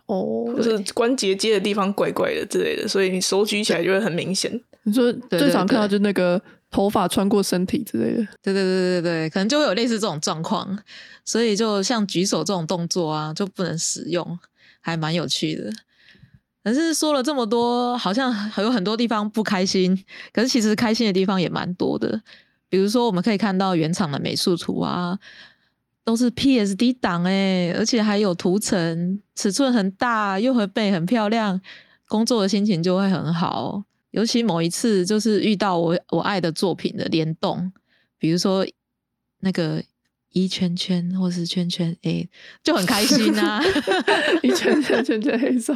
[0.06, 4.60] 哦，就是关节接的地方怪怪的之类的，所以你手举起来就会很明显。
[4.84, 10.78] 你说最常看到就那个头发穿过身体之类的，对对对对对可能就会有类似这种状况，
[11.24, 14.38] 所以就像举手这种动作啊，就不能使用，
[14.80, 15.72] 还蛮有趣的。
[16.62, 22.20] 可是说了这么多，好像还有很多地方不开心，可是其实开心的地方也蛮多的。
[22.68, 25.18] 比如说，我们可以看到原厂的美术图啊。
[26.02, 31.60] 都是 PSD 档哎，而且还有图层，尺寸很大，又很背，很漂亮，
[32.08, 33.84] 工作的心情就会很好。
[34.10, 37.72] 尤其某一次，就是遇到我我爱的作品的联动，
[38.18, 38.66] 比如说
[39.40, 39.82] 那个
[40.32, 42.28] 一圈圈或是圈圈，哎，
[42.62, 43.62] 就很开心啊！
[44.42, 45.74] 一圈圈圈圈黑手。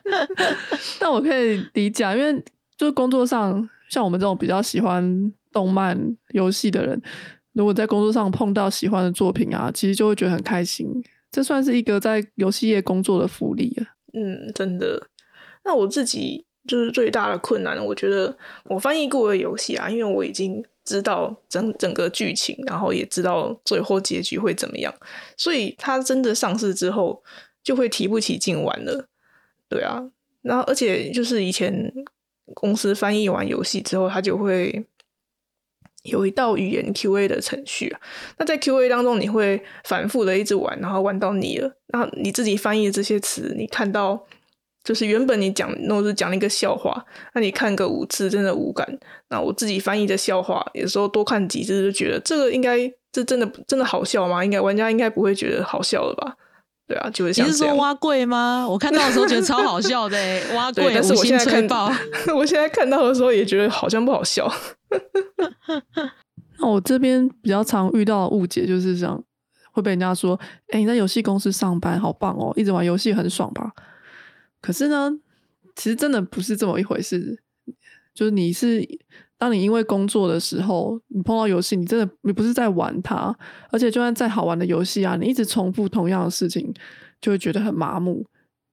[1.00, 2.42] 但我可以理解，因为
[2.76, 5.98] 就是工作上，像我们这种比较喜欢动漫
[6.30, 7.00] 游戏的人。
[7.52, 10.86] 如果在工作上碰到喜欢的作品啊，其实就会觉得很开心。
[11.30, 13.84] 这算是一个在游戏业工作的福利啊。
[14.14, 15.08] 嗯，真的。
[15.64, 24.94] 那我自己就是最大的困难，我觉得我翻译过的游戏啊，因为我已经知道整整个剧情，然后也知道最后结局会怎么样，
[25.36, 27.20] 所以它真的上市之后
[27.64, 29.08] 就会提不起劲玩了。
[29.68, 30.00] 对啊，
[30.42, 31.92] 然后而且就是以前
[32.54, 34.86] 公司翻译完游戏之后，它就会。
[36.04, 38.00] 有一道语言 QA 的程序啊，
[38.38, 41.70] 那在 QA 当中，你会反复的一直玩，然后玩到腻了。
[41.88, 44.24] 那你自己翻译这些词，你看到
[44.88, 48.88] 就是原本你讲，那是讲了一个笑话，那你看个五次真的无感。
[49.28, 54.42] 那我自己翻译的笑话，有时候多看几次就觉得这个应该这真的真的好笑吗？
[54.42, 56.34] 应该玩家应该不会觉得好笑了吧？
[56.88, 57.58] 对啊，就是像你是。
[57.58, 58.66] 说挖贵吗？
[58.66, 61.92] 我看到的时候觉得超好笑的欸， 挖对，柜但是我现在看到。
[62.34, 64.50] 我现在看到的时候也觉得好像不好笑。
[66.58, 69.22] 那我这边比较常遇到的误解就是这样，
[69.72, 70.40] 会被人家说
[70.72, 73.70] ：“哎、你在游戏公司上班好棒哦，一直玩游戏很爽吧？”
[74.60, 75.10] 可是呢，
[75.76, 77.38] 其实真的不是这么一回事。
[78.14, 78.84] 就是你是
[79.36, 83.32] 当你因为工作的时候，你碰到游戏，你真的你不是在玩它，
[83.70, 86.74] 而且就算再好玩的游戏啊，你一直重复同样的事情，
[87.20, 88.26] 就会觉得很麻木。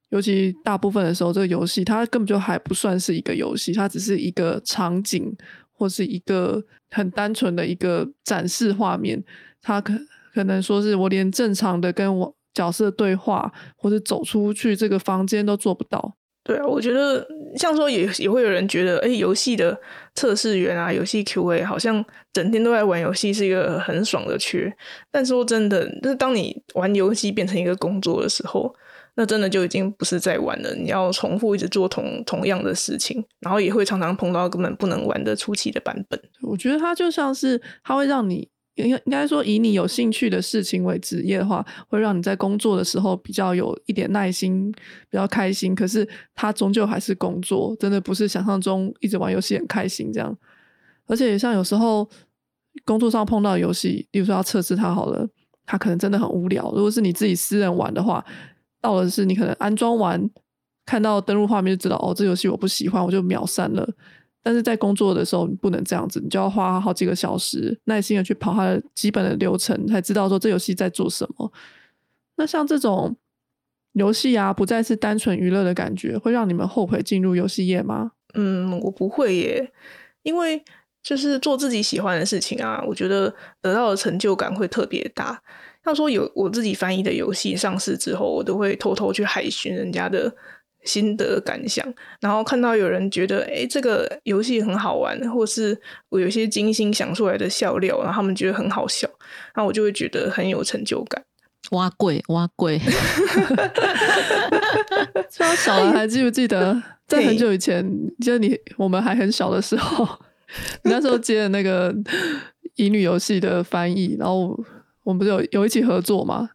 [0.10, 5.36] 尤其大部分的时候，这个游戏它根本就还不算是一个游戏，它只是一个场景
[5.74, 9.24] 或是一个很单纯的一个展示画面。
[9.62, 9.94] 它可
[10.34, 16.16] 可能说是我连正常的跟我角色对话，或者走出去这个房间都做不到。
[16.44, 19.76] 对啊，我觉得像说也也会有人觉得，哎，游戏的
[20.14, 24.72] 测试员啊，游戏 QA 好像整天都在玩游戏，是一个很爽的缺。
[25.12, 28.72] 但说真的，就是当你玩游戏变成一个工作的时候，
[29.16, 30.76] 那真的就已经不是在玩了。
[30.76, 36.22] 你要重复一直做同同样的事情，然后也会常常碰到根本不能玩的初期的版本。
[36.44, 44.72] 我觉得它就像是它会让你应该应该说以你有兴趣的事情为职业的话，会让你在工作的时候比较有一点耐心，
[45.10, 45.74] 比较开心。
[45.74, 50.38] 可是它终究还是工作，真的不是想象中一直玩游戏很开心这样。
[51.08, 52.08] 而且像有时候
[52.84, 55.28] 工作上碰到游戏，例如说要测试它好了，
[55.66, 56.72] 它可能真的很无聊。
[56.72, 58.24] 如果是你自己私人玩的话，
[58.82, 60.30] 到的是你可能安装完，
[60.86, 63.88] 看到登录画面就知道哦，这游戏我不喜欢，我就秒删了。
[64.48, 71.52] 但是在工作的时候，你不能这样子，你就要花好几个小时，耐心的去跑它的基本的流程，才知道说这游戏在做什么。
[72.36, 73.16] 那像这种
[73.94, 78.12] 游戏啊，不再是单纯娱乐的感觉，会让你们后悔进入游戏业吗？
[78.36, 79.72] 嗯，我不会耶，
[80.22, 80.64] 因为
[81.02, 85.42] 就是做自己喜欢的事情啊，我觉得得到的成就感会特别大。
[85.86, 90.32] 要说有我自己翻译的游戏上市之后，我都会偷偷去海巡人家的
[90.86, 91.86] 心得感想，
[92.22, 95.78] 然后看到有人觉得，诶这个游戏很好玩，或是
[96.10, 99.10] 我有些精心想出来的笑料，然后他们觉得很好笑，
[99.56, 101.22] 那我就会觉得很有成就感。
[101.72, 102.80] 挖柜，挖柜，
[105.32, 107.84] 像小兰 还记不记得，在很久以前，
[108.24, 110.08] 就是你我们还很小的时候，
[110.84, 111.92] 你 那时候接的那个
[112.76, 114.56] 乙女游戏的翻译，然后
[115.04, 116.50] 我们不是有有一起合作嘛？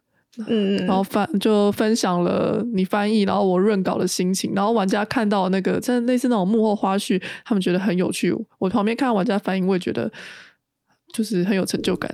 [0.47, 8.33] 嗯，然后翻就分享了你翻译，然后我润稿的心情，然后玩家看到那个真的类似那种幕后花絮，他们觉得很有趣。
[8.57, 10.09] 我旁边看玩家反应，我也觉得
[11.13, 12.09] 就是很有成就感。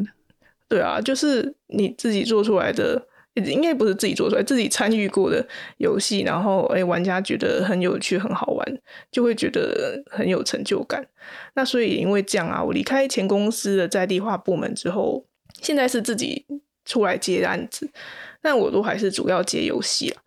[0.68, 3.02] 对啊，就是你自己做出来的，
[3.36, 8.80] 应该不是自己做出来，自己参与过的游戏，然后哎，玩家觉得很有趣、很好玩，
[9.12, 11.06] 就会觉得很有成就感。
[11.54, 15.24] 那所以因为这样啊，我离开前公司的在地化部门之后，
[15.62, 16.46] 现在是自己
[16.88, 17.88] 出来接案子，
[18.42, 20.24] 但我都还是主要接游戏啊。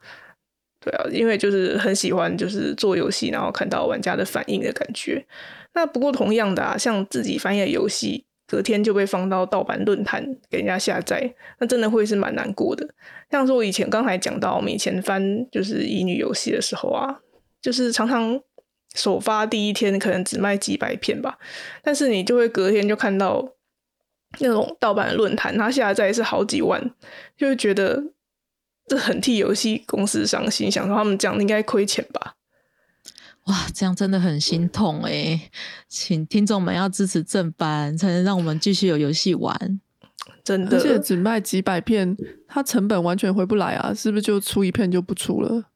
[0.81, 5.27] 对啊，因为就是很喜欢就是做游戏，然后看到玩家的反应的感觉。
[5.75, 8.25] 那不过同样的啊，像自己翻译的游戏。
[8.51, 12.85] 隔天就被放到盗版论坛给人家下载，那真的会是蛮难过的。
[13.31, 17.21] 像说我以前刚才讲到，我们以前翻就是乙女游戏的时候啊，
[17.63, 18.41] 就是常常
[18.97, 21.39] 首发第一天可能只卖几百片吧，
[21.81, 23.49] 但是你就会隔天就看到
[24.39, 26.81] 那种盗版的论坛，它下载是好几万，
[27.37, 28.03] 就会觉得
[28.87, 32.35] 这很替游戏公司伤心，想说他们这样应该亏钱吧。
[33.47, 35.51] 哇，这样真的很心痛哎！
[35.89, 39.81] 请听众们要支持正版，才能让我们继续有游戏玩。
[40.45, 42.17] 真的而且，只卖几百片，
[42.47, 43.93] 它成本完全回不来啊！
[43.95, 45.70] 是不是就出一片就不出了？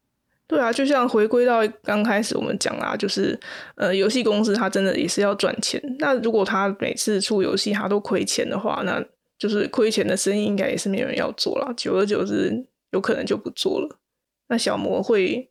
[0.55, 3.37] 对啊，就像回归到刚开始我们讲啊，就是
[3.75, 5.81] 呃，游戏公司它真的也是要赚钱。
[5.99, 9.03] 那如果他每次出游戏它都亏钱的话，那
[9.37, 11.73] 就是亏钱的生意应该也是没有人要做了。
[11.75, 13.99] 久而久之，有可能就不做了。
[14.47, 15.49] 那小魔会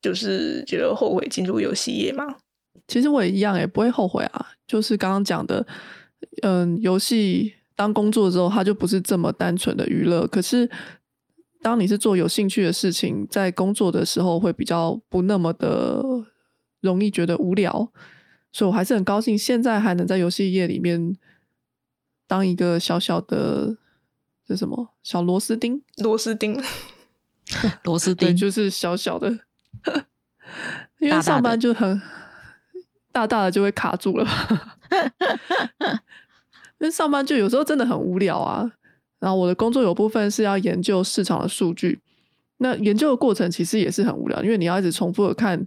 [0.00, 2.36] 就是觉得后悔进入游戏业吗？
[2.88, 4.46] 其实我也一样，也不会后悔啊。
[4.66, 5.66] 就是刚刚讲的，
[6.42, 10.26] 嗯，游戏当工作之后，它就不是这么单纯的娱乐。
[10.28, 10.68] 可是，
[11.62, 16.02] 当你是做有兴趣的事情，在工作的时候会比较不那么的
[16.80, 17.90] 容易觉得无聊。
[18.52, 21.16] 所以我还是很高兴，现在还能在游戏业里面
[22.26, 23.76] 当一个小小的
[24.46, 26.58] 这什么小螺丝钉，螺丝钉
[27.84, 29.30] 螺丝钉，就是小小的，
[31.00, 32.00] 因为上班就很
[33.12, 34.26] 大大的就会卡住了。
[36.78, 38.72] 因为上班就有时候真的很无聊啊。
[39.26, 41.98] 然后我的工作有部分是要研究市场的数据，
[42.58, 45.60] 那研究的过程其实也是很无聊，因为你要一直重复的看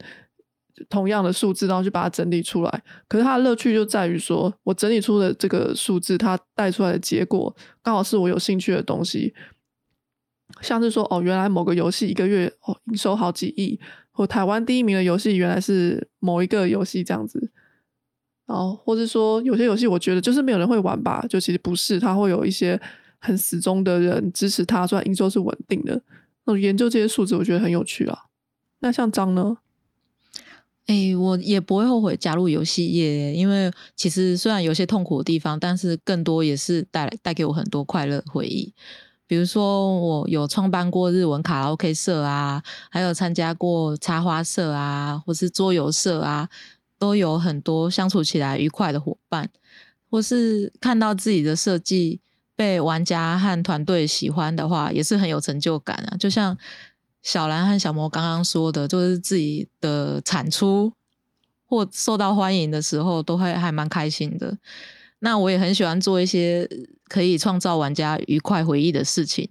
[0.88, 2.84] 同样的数字，然后去把它整理出来。
[3.10, 7.54] 可是它的乐趣就在于说，我整理出的这个数字，它带出来的结果
[7.84, 9.34] 刚好是我有兴趣的东西。
[10.62, 13.78] 像是说，哦，原来某个游戏一个月哦营收好几亿，
[14.10, 17.52] 或台湾第一名的游戏原来是某一个游戏这样子。
[18.48, 22.80] 然后，或是说有些游戏，我觉得就是没有人会玩吧，就其实不是，它会有一些
[23.20, 26.02] 很死忠的人支持他，所以营收是稳定的。
[26.46, 28.18] 那研究这些数字，我觉得很有趣啊。
[28.80, 29.58] 那像张呢？
[30.88, 38.74] 哎，我也不会后悔加入游戏业，因为其实虽然有些痛苦的地方，但是更多也是带来带给我很多快乐回忆。
[39.28, 46.50] 比如说，我有创办过日文卡拉 OK 社啊，还有参加过插花社啊，或是桌游社啊，
[46.98, 49.48] 都有很多相处起来愉快的伙伴，
[50.10, 52.20] 或是看到自己的设计
[52.60, 56.18] 被玩家和团队喜欢的话，也是很有成就感啊。
[56.18, 56.58] 就像
[57.24, 60.92] 小兰和小魔刚刚说的，就是自己的产出
[61.66, 64.58] 或受到欢迎的时候，都会还蛮开心的。
[65.20, 66.70] 那我也很喜欢做一些
[67.08, 69.48] 可以创造玩家愉快回忆的事情，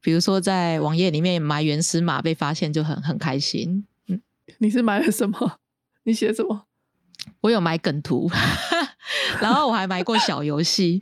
[0.00, 3.84] 比如说在网页里面埋原始码被发现就很很开心。
[4.06, 4.18] 嗯，
[4.56, 5.58] 你是埋了什么？
[6.04, 6.62] 你写什么？
[7.42, 8.30] 我有埋梗图，
[9.42, 11.00] 然后我还埋过小游戏，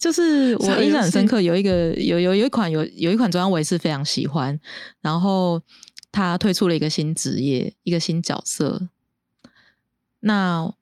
[0.00, 4.58] 就是我印象很深刻，有一个有有有一款有有一款专我也是非常喜欢，
[5.00, 5.62] 然后
[6.10, 8.88] 他推出了一个新职业，一个新角色，
[10.18, 10.74] 那。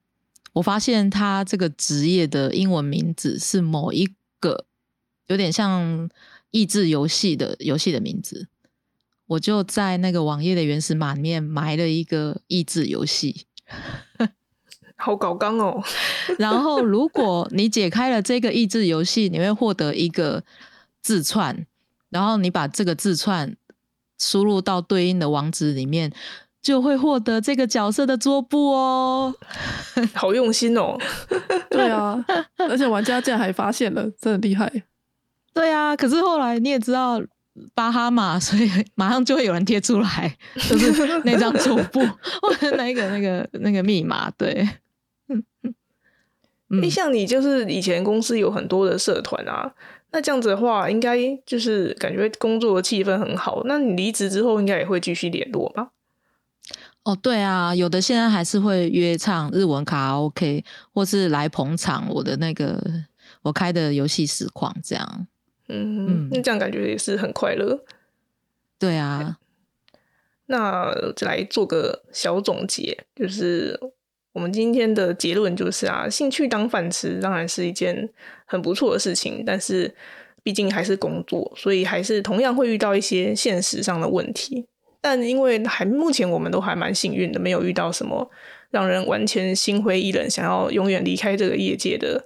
[0.54, 4.08] 我发现他这个职业的英文名字是某一
[4.40, 4.64] 个
[5.28, 6.10] 有点像
[6.50, 8.48] 益智游戏的游戏的名字，
[9.26, 13.46] 我就在那个网页的原始码里面埋了一个益智游戏，
[14.98, 15.82] 好搞刚哦。
[16.38, 20.44] 然后如果你解开了这个益智游戏，你会获得一个
[21.00, 21.66] 字串，
[22.10, 23.56] 然后你把这个字串
[24.18, 26.12] 输入到对应的网址里面。
[26.60, 29.32] 就会获得这个角色的桌布哦，
[30.12, 30.98] 好用心哦。
[31.70, 32.22] 对啊，
[32.58, 34.70] 而且玩家竟然还发现了，真的厉害。
[35.54, 37.22] 对啊，可是后来你也知道
[37.74, 40.36] 巴哈马，所以马上就会有人贴出来，
[40.68, 42.00] 就是那张桌布
[42.42, 44.28] 或者那个那个那个密码。
[44.32, 44.68] 对，
[45.28, 45.74] 嗯嗯。
[46.90, 49.74] 像你就是以前公司有很多的社团啊，
[50.10, 53.62] 那这样子的话，应该就是感觉工作的气氛很好。
[53.64, 55.90] 那你离职之后，应该也会继续联络吧？
[57.04, 60.62] 哦，对啊，有的现在还是会约唱日文卡拉 OK，
[60.92, 62.78] 或是来捧场我的那个
[63.40, 65.26] 我开的游戏实况这样。
[65.68, 67.82] 嗯，那这样感觉也是很快乐。
[68.78, 69.38] 对啊，
[70.46, 73.80] 那来做个小总结，就是
[74.38, 78.08] 我们今天的结论就是啊，兴趣当饭吃当然是一件
[78.44, 79.92] 很不错的事情，但是
[80.44, 84.64] 毕竟还是工作，所以还是同样会遇到一些现实上的问题。
[85.00, 88.30] 但因为还目前我们都还蛮幸运的，没有遇到什么
[88.70, 92.24] 让人完全心灰意冷、想要永远离开这个业界的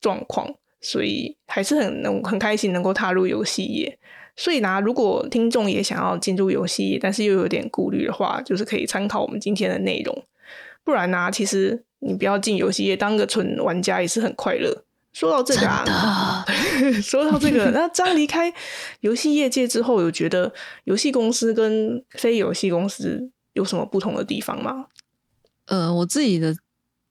[0.00, 3.96] 状况，所以还是很能很开心能够踏入游戏业。
[4.34, 10.24] 所以呢，如果听众也想要进入游戏业，但是又有点顾虑的话，就是可以参考我们今天的内容。
[10.84, 14.84] 不然呢，其实你不要进游戏业，当个纯玩家也是很快乐。
[15.12, 16.42] 说到这个啊，
[17.02, 18.52] 说到这个，那张离开
[19.00, 20.50] 游戏业界之后，有觉得
[20.84, 24.86] 游戏公司跟非游戏公司有什么不同的地方吗？
[25.66, 26.56] 呃，我自己的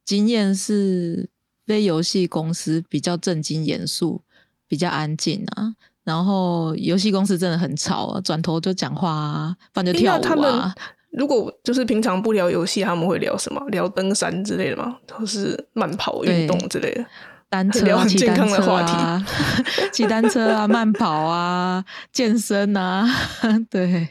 [0.03, 1.29] 经验是，
[1.67, 4.23] 非游戏公司比较正经严肃，
[4.67, 5.75] 比较安静啊。
[6.03, 10.73] 然后游戏公司真的很吵啊，转头就讲话啊，不然就跳舞啊。
[11.11, 13.61] 如果就是平常不聊游戏，他们会聊什么？
[13.69, 14.97] 聊登山之类的吗？
[15.11, 17.05] 或是慢跑运动之类的？
[17.49, 19.25] 单车、 骑单车啊，
[19.91, 21.83] 骑单车啊，慢跑啊，
[22.13, 23.05] 健身啊，
[23.69, 24.07] 对，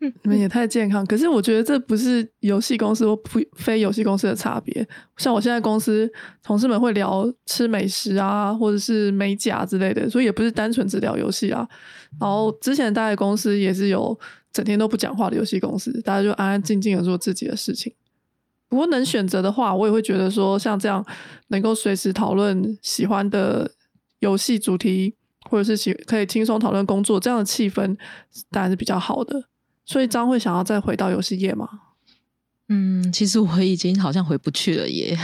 [0.00, 1.04] 你们也太健康。
[1.04, 3.20] 可是我觉得这不是游戏公司或
[3.52, 4.86] 非游戏公司的差别。
[5.18, 6.10] 像我现在公司
[6.42, 11.68] 同事们会聊吃美食啊，或者是美甲之类的，所以也不是单纯只聊游戏啊。
[12.18, 14.18] 然后之前待的公司也是有
[14.52, 17.92] 整天都不讲话的游戏公司，大家就安安静静的做自己的事情。
[18.68, 21.04] 不过能选择的话，我也会觉得说，像这样
[21.48, 23.70] 能够随时讨论喜欢的
[24.20, 25.14] 游戏主题，
[25.50, 27.96] 或者是喜可以轻松讨论工作这样的气氛，
[28.50, 29.44] 当然是比较好的。
[29.84, 31.68] 所以张会想要再回到游戏业吗？
[32.68, 35.18] 嗯，其实我已经好像回不去了耶，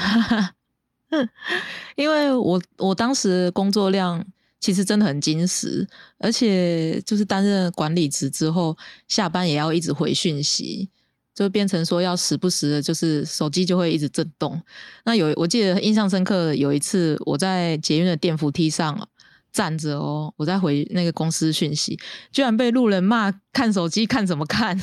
[1.96, 4.24] 因为我我当时工作量
[4.58, 5.86] 其实真的很精实，
[6.18, 8.76] 而且就是担任管理职之后，
[9.06, 10.88] 下班也要一直回讯息。
[11.36, 14.58] 就变成说要时不时的，就是手机就会一直震动。
[15.04, 19.06] 那有我记得印象深刻，有一次我在捷运的电扶梯上
[19.56, 21.98] 站着哦，我在回那个公司讯息，
[22.30, 24.78] 居然被路人骂看手机看什么看？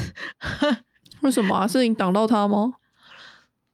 [1.21, 1.67] 为什么啊？
[1.67, 2.74] 是你挡到他吗？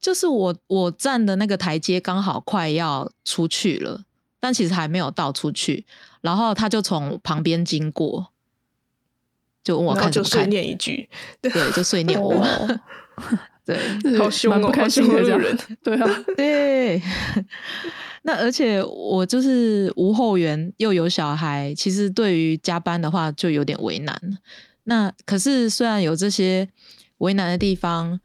[0.02, 4.04] 就是我我站的那个台阶刚好快要出去了，
[4.42, 5.86] 但其实还没有到出去，
[6.20, 8.34] 然后他就从旁边经过，
[9.64, 11.10] 就问我然后就碎念一句，
[11.42, 12.80] 对，就碎念我，哦
[13.66, 13.78] 对
[14.20, 15.78] 好凶哦蛮不开心的这样好凶的路人。
[15.82, 17.02] 对啊，对。
[18.24, 24.20] 那而且我就是无后援又有小孩，其实对于加班的话就有点为难。
[24.84, 26.68] 那可是虽然有这些
[27.20, 28.20] 为难的地方，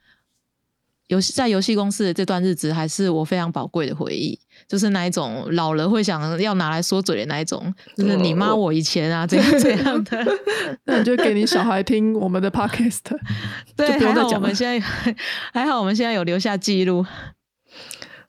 [1.09, 10.27] 游戏在游戏公司的这段日子还是我非常宝贵的回忆，就是那一种老了会想要拿来说嘴的那一种，就是你妈我以前啊这样这样的。
[10.85, 13.01] 那你就给你小孩听我们的 podcast，
[13.77, 14.39] 对，还好我。
[14.39, 14.81] 们现在
[15.53, 17.05] 还好我们现在有留下记录。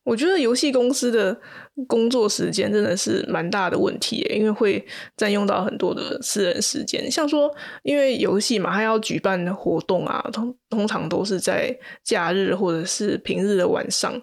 [0.05, 1.35] 我觉得游戏公司的
[1.87, 4.85] 工作时间真的是蛮大的问题，因为会
[5.17, 7.09] 占用到很多的私人时间。
[7.11, 7.51] 像说，
[7.81, 14.13] 因为游戏嘛，它要举办活动啊，通通常都是在假日或者是平日的晚上。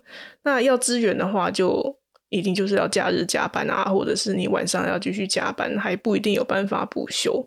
[0.44, 7.46] 那要支援的话，就一定就是要假日加班啊，或者是你晚上要继续加班，还不一定有办法补休。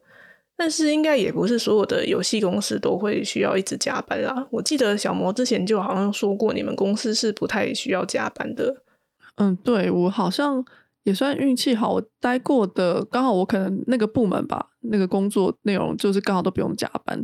[0.58, 4.48] 但是应该也不是所有的游戏公司都会需要一直加班啦。
[4.50, 8.84] 我记得小魔之前就好像说过，你们公司是不太需要加班的。
[9.36, 10.64] 嗯，对我好像
[11.04, 17.22] 也算运气好，我待过的刚好我可能那个部门吧，那个工作内容就是刚好都不用加班，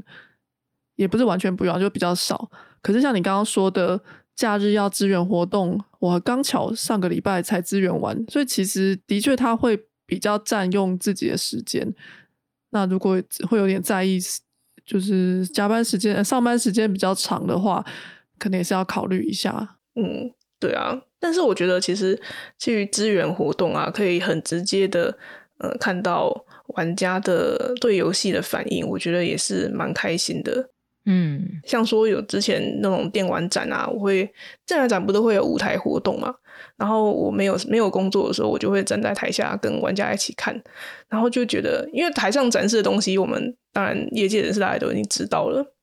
[0.98, 2.52] 也不是完全不用，就比较少。
[2.82, 4.02] 可是像你刚刚说的，
[4.36, 11.96] 假日要支援活动，我刚巧上个礼拜才支援完，所以其实的确他会比较占用自己的时间。
[12.72, 14.20] 那如果会有点在意，
[14.86, 17.86] 就是加班时间、上班时间比较长的话，
[18.40, 19.78] 可能也是要考虑一下。
[19.96, 22.20] 嗯，对啊，但是我觉得其实
[22.58, 25.18] 基于支援活动啊，可以很直接的
[25.60, 30.70] 呃看到玩家的对游戏的反应，我觉得也是蛮开心的。
[31.06, 34.32] 嗯，像说有之前那种电玩展啊，我会
[34.68, 36.36] 电玩展不都会有舞台活动嘛？
[36.78, 40.62] 然后我没有没有工作的时候，我就会站在台下跟玩家一起看，
[41.10, 45.74] 然后就觉得，因为台上展示的东西，我们当然业界人士大家都已经知道了，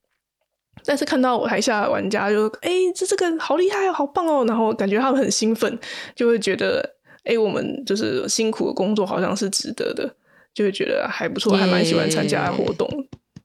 [0.84, 5.76] 但是看到我台下的玩家就，哎，这这个好厉害哦，好棒哦，然后感觉他们很兴奋，
[6.14, 10.14] 就会觉得，哎，我们就是辛苦的工作好像是值得的，
[10.54, 12.88] 就会觉得还不错，还蛮喜欢参加活动，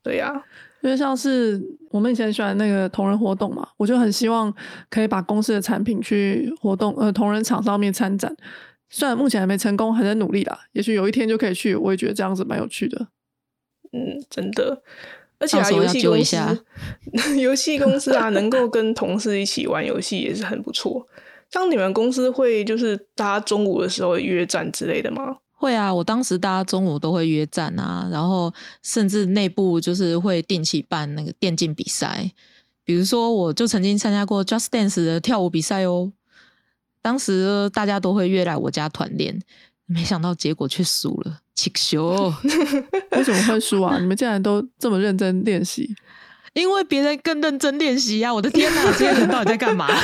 [0.03, 0.43] 对呀、
[0.83, 1.59] 因为像是
[1.89, 4.53] 我们以前喜欢那个同人活动嘛，我就很希望
[4.89, 8.35] 可以把公司的产品去活动呃同人场上面参展。
[8.89, 11.73] 虽然目前还没成功，还在努力啦，也许有一天就可以去。
[11.73, 13.07] 我也觉得这样子蛮有趣的。
[13.93, 14.83] 嗯，真的。
[15.39, 16.65] 而且啊，游戏公司，
[17.39, 21.07] 游戏公司啊，能够跟同事一起玩游戏也是很不错。
[21.49, 25.37] 像你们公司会就是大家中午的时候约战之类的吗？
[25.63, 32.29] 会啊，我当时大家中午都会约战啊，然后甚至内部就是会定期办那个电竞比赛，
[32.83, 36.11] 比如说我就曾经参加过 Just Dance 的跳舞比赛哦，
[37.01, 39.39] 当时大家都会约来我家团练，
[39.85, 42.33] 没想到结果却输了，气球，
[43.15, 43.97] 为什么会输啊？
[43.99, 45.95] 你们竟然都这么认真练习？
[46.53, 48.33] 因为别人更认真练习呀！
[48.33, 49.87] 我的天哪， 这些人到底在干嘛？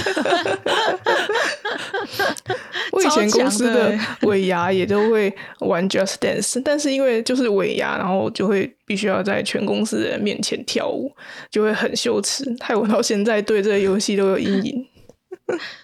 [2.92, 11.12] 我以前公司的强尾牙也都会玩 Just Dance，但是因为就是尾牙，然后就会必须要在全公司的人面前跳舞，
[11.52, 14.86] 就会很羞耻，害我到现在对这个游戏都有阴影。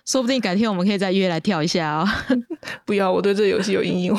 [0.05, 2.07] 说不定改天我们可以再约来跳一下哦。
[2.86, 4.16] 不要，我对这个游戏有阴影。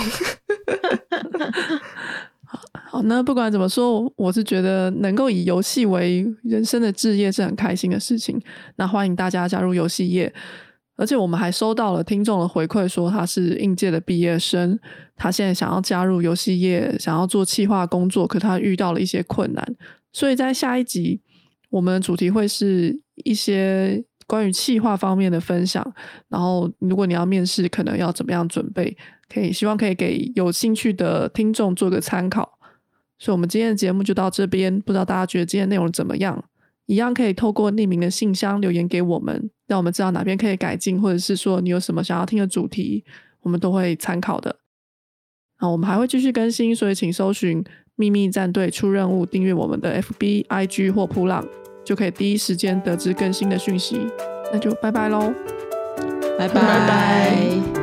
[3.04, 8.40] 那不管怎么说，我是觉得能够以游戏为人生的志业是很开心的事情。
[8.76, 10.32] 那欢迎大家加入游戏业，
[10.96, 14.78] 而且我们还收到了听众的回馈，说他是应届的毕业生，
[15.16, 19.76] 他现在想要加入游戏业，想要做企划工作，可他遇到了一些困难。
[20.12, 21.20] 所以在下一集，
[21.70, 25.84] 我们的主题会是一些关于企划方面的分享。
[26.28, 28.96] 然后，如果你要面试，可能要怎么样准备？
[29.28, 32.55] 可以希望可以给有兴趣的听众做个参考。
[33.18, 34.80] 所以，我们今天的节目就到这边。
[34.80, 36.44] 不知道大家觉得今天内容怎么样？
[36.86, 43.04] 一样可以透过匿名的信箱留言给我们，让我们知道哪边可以改进，或者是说你有什么想要听的主题，
[43.40, 44.56] 我们都会参考的。
[45.60, 47.64] 那我们还会继续更新，所以请搜寻
[47.96, 51.44] “秘密战队出任务”，订阅我们的 FB、IG 或扑浪，
[51.84, 54.06] 就可以第一时间得知更新的讯息。
[54.52, 55.32] 那就拜拜喽。
[56.38, 57.75] 拜拜拜